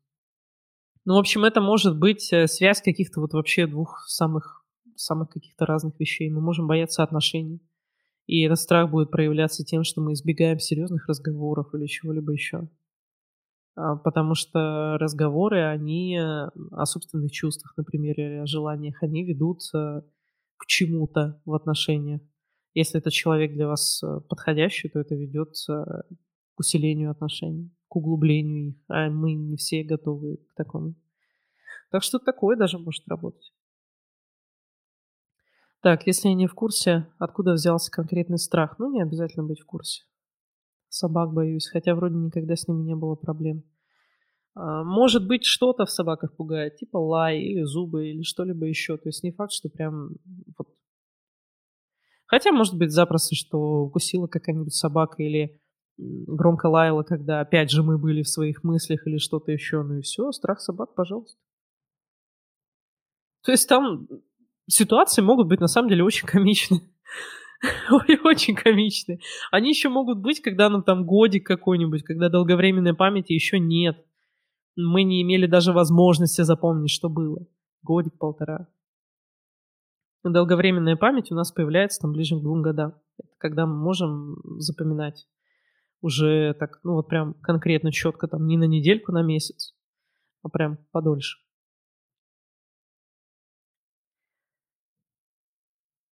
[1.07, 5.65] Ну, в общем, это может быть э, связь каких-то вот вообще двух самых, самых каких-то
[5.65, 6.29] разных вещей.
[6.31, 7.63] Мы можем бояться отношений.
[8.27, 12.69] И этот страх будет проявляться тем, что мы избегаем серьезных разговоров или чего-либо еще.
[13.77, 19.61] А, потому что разговоры, они э, о собственных чувствах, например, или о желаниях, они ведут
[19.73, 20.03] к
[20.67, 22.23] чему-то в отношениях.
[22.73, 28.71] Если этот человек для вас э, подходящий, то это ведет к усилению отношений, к углублению
[28.71, 30.95] их, а мы не все готовы к такому.
[31.91, 33.53] Так что такое даже может работать.
[35.83, 39.67] Так, если я не в курсе, откуда взялся конкретный страх, ну, не обязательно быть в
[39.67, 40.03] курсе.
[40.89, 43.63] Собак боюсь, хотя вроде никогда с ними не было проблем.
[44.57, 48.97] А, может быть, что-то в собаках пугает, типа лай или зубы или что-либо еще.
[48.97, 50.17] То есть не факт, что прям
[50.57, 50.69] вот...
[52.27, 55.61] Хотя, может быть, запросто, что укусила какая-нибудь собака или
[55.99, 59.83] громко лаяла, когда опять же мы были в своих мыслях или что-то еще.
[59.83, 61.39] Ну и все, страх собак, пожалуйста.
[63.45, 64.09] То есть там
[64.69, 66.81] ситуации могут быть на самом деле очень комичные.
[68.25, 69.21] очень комичные.
[69.53, 74.03] Они еще могут быть, когда нам там годик какой-нибудь, когда долговременной памяти еще нет
[74.77, 77.47] мы не имели даже возможности запомнить, что было.
[77.83, 78.69] Годик-полтора.
[80.23, 82.95] Долговременная память у нас появляется там ближе к двум годам.
[83.19, 85.29] Это когда мы можем запоминать
[86.01, 89.75] уже так, ну вот прям конкретно четко, там не на недельку, на месяц,
[90.43, 91.39] а прям подольше.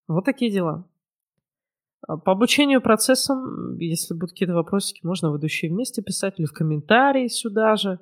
[0.07, 0.87] Вот такие дела.
[2.07, 6.53] А, по обучению процессам, если будут какие-то вопросики, можно в идущие вместе писать или в
[6.53, 7.99] комментарии сюда же.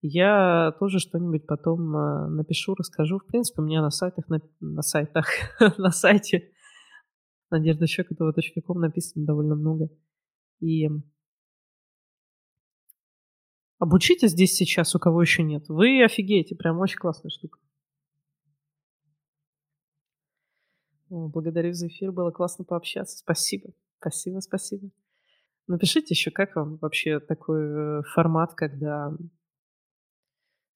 [0.00, 3.18] Я тоже что-нибудь потом а, напишу, расскажу.
[3.18, 5.26] В принципе, у меня на сайтах, на, на сайтах,
[5.78, 6.52] на сайте
[7.50, 9.88] надеждащекотова.ком написано довольно много.
[10.60, 10.88] И
[13.78, 15.68] обучите здесь сейчас, у кого еще нет.
[15.68, 17.58] Вы офигеете, прям очень классная штука.
[21.08, 23.18] Благодарю за эфир, было классно пообщаться.
[23.18, 24.90] Спасибо, спасибо, спасибо.
[25.66, 29.12] Напишите еще, как вам вообще такой э, формат, когда,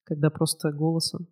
[0.05, 1.29] когда просто голосом.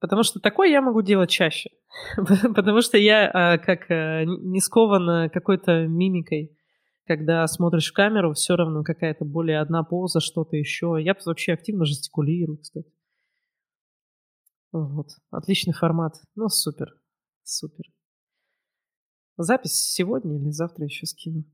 [0.00, 1.70] Потому что такое я могу делать чаще.
[2.16, 6.56] Потому что я а, как а, не скована какой-то мимикой.
[7.06, 10.98] Когда смотришь в камеру, все равно какая-то более одна поза, что-то еще.
[11.00, 12.92] Я вообще активно жестикулирую, кстати.
[14.72, 15.08] Вот.
[15.30, 16.16] Отличный формат.
[16.34, 16.94] Ну, супер.
[17.42, 17.86] Супер.
[19.38, 21.44] Запись сегодня или завтра еще скину.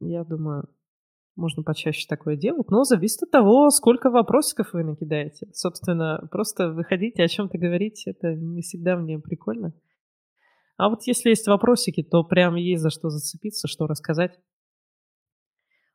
[0.00, 0.68] Я думаю,
[1.36, 5.48] можно почаще такое делать, но зависит от того, сколько вопросиков вы накидаете.
[5.52, 9.72] Собственно, просто выходите о чем-то говорить, это не всегда мне прикольно.
[10.76, 14.38] А вот если есть вопросики, то прям есть за что зацепиться, что рассказать.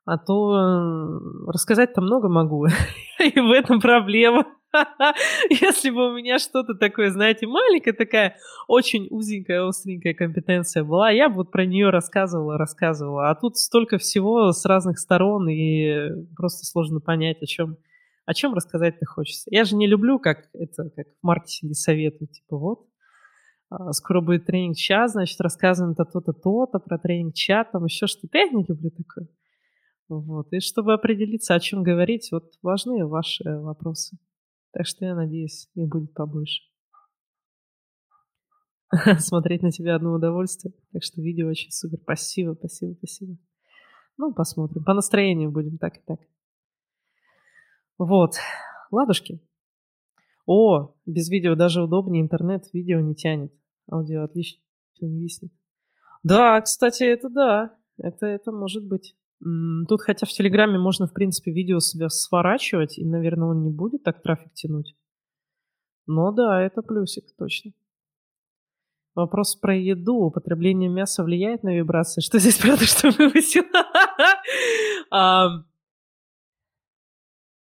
[0.06, 2.66] А то рассказать-то много могу,
[3.18, 4.46] и в этом проблема.
[5.50, 8.36] Если бы у меня что-то такое, знаете, маленькая такая,
[8.68, 13.30] очень узенькая, остренькая компетенция была, я бы вот про нее рассказывала, рассказывала.
[13.30, 17.76] А тут столько всего с разных сторон, и просто сложно понять, о чем,
[18.26, 19.48] о чем рассказать-то хочется.
[19.50, 22.86] Я же не люблю, как это, как в маркетинге советуют, типа вот,
[23.70, 28.06] а, скоро будет тренинг чат, значит, рассказываем то то-то, то-то, про тренинг чат, там еще
[28.06, 28.38] что-то.
[28.38, 29.26] Я не люблю такое.
[30.08, 30.52] Вот.
[30.52, 34.18] И чтобы определиться, о чем говорить, вот важны ваши вопросы.
[34.72, 36.62] Так что я надеюсь, их будет побольше.
[39.18, 40.74] Смотреть на тебя одно удовольствие.
[40.92, 41.98] Так что видео очень супер.
[42.02, 43.36] Спасибо, спасибо, спасибо.
[44.16, 44.84] Ну, посмотрим.
[44.84, 46.20] По настроению будем так и так.
[47.98, 48.36] Вот.
[48.90, 49.40] Ладушки.
[50.46, 52.22] О, без видео даже удобнее.
[52.22, 53.52] Интернет видео не тянет.
[53.90, 54.62] Аудио отлично
[55.00, 55.52] не виснет.
[56.22, 57.76] Да, кстати, это да.
[57.98, 59.16] Это, это может быть.
[59.40, 64.02] Тут хотя в Телеграме можно, в принципе, видео себя сворачивать, и, наверное, он не будет
[64.02, 64.96] так трафик тянуть.
[66.06, 67.72] Но да, это плюсик, точно.
[69.14, 70.16] Вопрос про еду.
[70.16, 72.20] Употребление мяса влияет на вибрации?
[72.20, 73.66] Что здесь правда, что вывесила?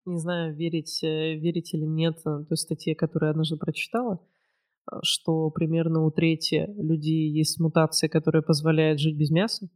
[0.05, 4.19] Не знаю, верить, э, верить или нет э, той статье, которую я однажды прочитала,
[4.91, 9.69] э, что примерно у трети людей есть мутация, которая позволяет жить без мяса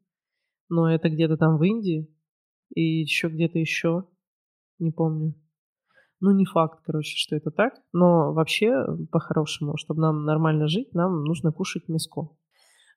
[0.70, 2.10] но это где-то там в Индии
[2.74, 4.06] и еще где-то еще,
[4.80, 5.36] не помню.
[6.22, 11.24] Ну, не факт, короче, что это так, но вообще, по-хорошему, чтобы нам нормально жить, нам
[11.24, 12.30] нужно кушать мяско.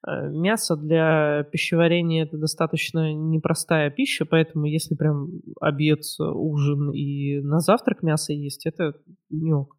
[0.07, 5.29] Э, мясо для пищеварения это достаточно непростая пища, поэтому если прям
[5.61, 8.95] обед, ужин и на завтрак мясо есть, это
[9.31, 9.77] не ок.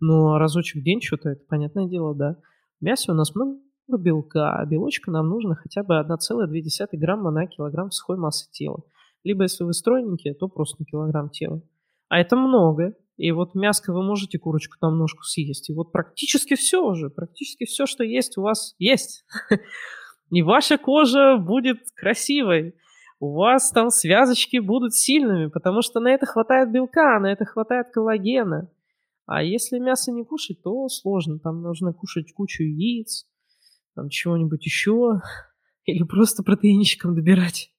[0.00, 2.36] Но разочек в день что-то, это понятное дело, да.
[2.80, 3.58] В мясе у нас много
[3.96, 8.82] белка, а белочка нам нужно хотя бы 1,2 грамма на килограмм сухой массы тела.
[9.24, 11.62] Либо если вы стройненькие, то просто на килограмм тела.
[12.08, 12.94] А это много.
[13.16, 15.70] И вот мяско вы можете курочку там ножку съесть.
[15.70, 19.24] И вот практически все уже, практически все, что есть у вас, есть.
[20.30, 22.74] И ваша кожа будет красивой.
[23.18, 27.88] У вас там связочки будут сильными, потому что на это хватает белка, на это хватает
[27.90, 28.70] коллагена.
[29.26, 31.38] А если мясо не кушать, то сложно.
[31.40, 33.26] Там нужно кушать кучу яиц,
[33.98, 35.20] там чего-нибудь еще,
[35.84, 37.72] или просто протеинчиком добирать.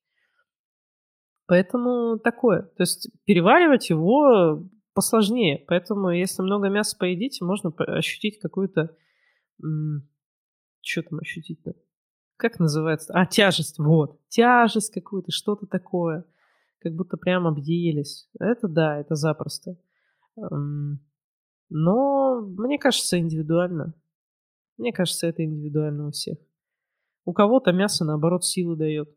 [1.47, 2.63] Поэтому такое.
[2.63, 5.63] То есть переваривать его посложнее.
[5.67, 8.95] Поэтому если много мяса поедите, можно ощутить какую-то...
[10.81, 11.73] Что там ощутить-то?
[12.37, 13.13] Как называется?
[13.13, 13.79] А, тяжесть.
[13.79, 14.19] Вот.
[14.27, 16.25] Тяжесть какую-то, что-то такое.
[16.81, 18.29] Как будто прям объелись.
[18.39, 19.77] Это да, это запросто.
[21.69, 23.93] Но мне кажется, индивидуально.
[24.79, 26.37] Мне кажется, это индивидуально у всех.
[27.25, 29.09] У кого-то мясо, наоборот, силы дает.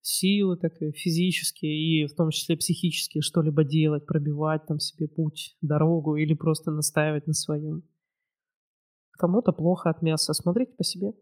[0.00, 6.16] Силы такие физические и в том числе психические, что-либо делать, пробивать там себе путь, дорогу
[6.16, 7.82] или просто настаивать на своем.
[9.10, 10.34] Кому-то плохо от мяса.
[10.34, 11.12] Смотрите по себе.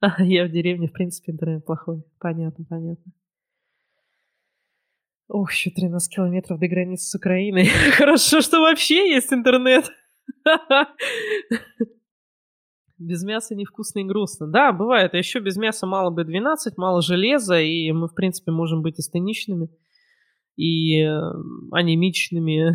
[0.00, 2.04] А, я в деревне, в принципе, интернет плохой.
[2.18, 3.12] Понятно, понятно.
[5.28, 7.66] Ох, еще 13 километров до границы с Украиной.
[7.96, 9.90] Хорошо, что вообще есть интернет.
[12.98, 14.48] Без мяса невкусно и грустно.
[14.48, 15.14] Да, бывает.
[15.14, 19.70] А еще без мяса мало B12, мало железа, и мы, в принципе, можем быть астеничными
[20.56, 21.20] и э,
[21.70, 22.74] анемичными.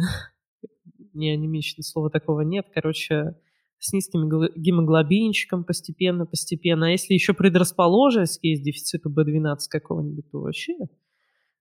[1.14, 2.68] не анемичный, слова такого нет.
[2.74, 3.36] Короче,
[3.80, 6.88] с низким гемоглобинчиком постепенно, постепенно.
[6.88, 10.74] А если еще предрасположенность есть дефициту B12 какого-нибудь, то вообще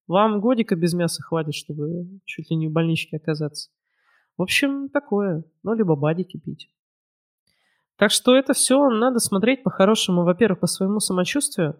[0.06, 3.70] вам годика без мяса хватит, чтобы чуть ли не в больничке оказаться.
[4.42, 5.44] В общем, такое.
[5.62, 6.68] Ну, либо бадики пить.
[7.96, 11.76] Так что это все надо смотреть по-хорошему, во-первых, по своему самочувствию,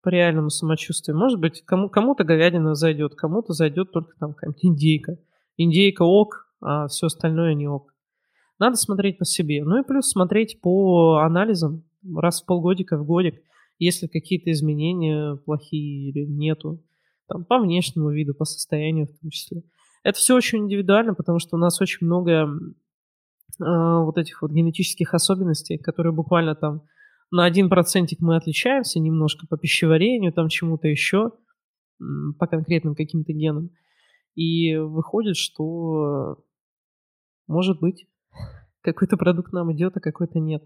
[0.00, 1.18] по реальному самочувствию.
[1.18, 5.18] Может быть, кому- кому-то говядина зайдет, кому-то зайдет только там какая-нибудь индейка.
[5.58, 7.94] Индейка ок, а все остальное не ок.
[8.58, 9.62] Надо смотреть по себе.
[9.62, 11.84] Ну и плюс смотреть по анализам
[12.16, 13.42] раз в полгодика, в годик,
[13.78, 16.82] если какие-то изменения плохие или нету.
[17.28, 19.64] Там, по внешнему виду, по состоянию в том числе.
[20.06, 22.44] Это все очень индивидуально, потому что у нас очень много э,
[23.58, 26.84] вот этих вот генетических особенностей, которые буквально там
[27.32, 31.32] на один процентик мы отличаемся немножко по пищеварению, там чему-то еще,
[32.38, 33.70] по конкретным каким-то генам.
[34.36, 36.44] И выходит, что
[37.48, 38.06] может быть
[38.82, 40.62] какой-то продукт нам идет, а какой-то нет.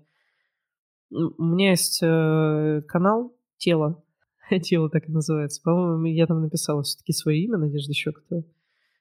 [1.08, 4.04] У меня есть э, канал «Тело».
[4.64, 5.62] «Тело» так и называется.
[5.64, 8.44] По-моему, я там написала все-таки свое имя, Надежда Щекотова.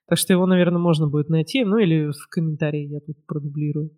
[0.10, 1.64] Так что его, наверное, можно будет найти.
[1.64, 3.96] Ну, или в комментарии я тут продублирую.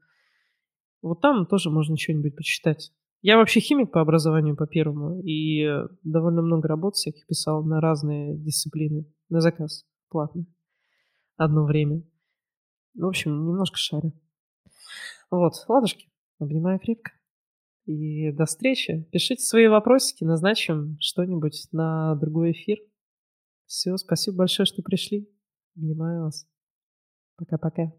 [1.02, 2.92] Вот там тоже можно что-нибудь почитать.
[3.22, 5.66] Я вообще химик по образованию, по первому, и
[6.04, 10.46] довольно много работ всяких писал на разные дисциплины, на заказ, платно,
[11.38, 12.04] одно время.
[12.96, 14.12] В общем, немножко шарю.
[15.30, 16.10] Вот, ладушки,
[16.40, 17.12] обнимаю крепко.
[17.86, 19.08] И до встречи.
[19.12, 22.80] Пишите свои вопросики, назначим что-нибудь на другой эфир.
[23.66, 25.30] Все, спасибо большое, что пришли.
[25.76, 26.48] Обнимаю вас.
[27.38, 27.92] Пока-пока.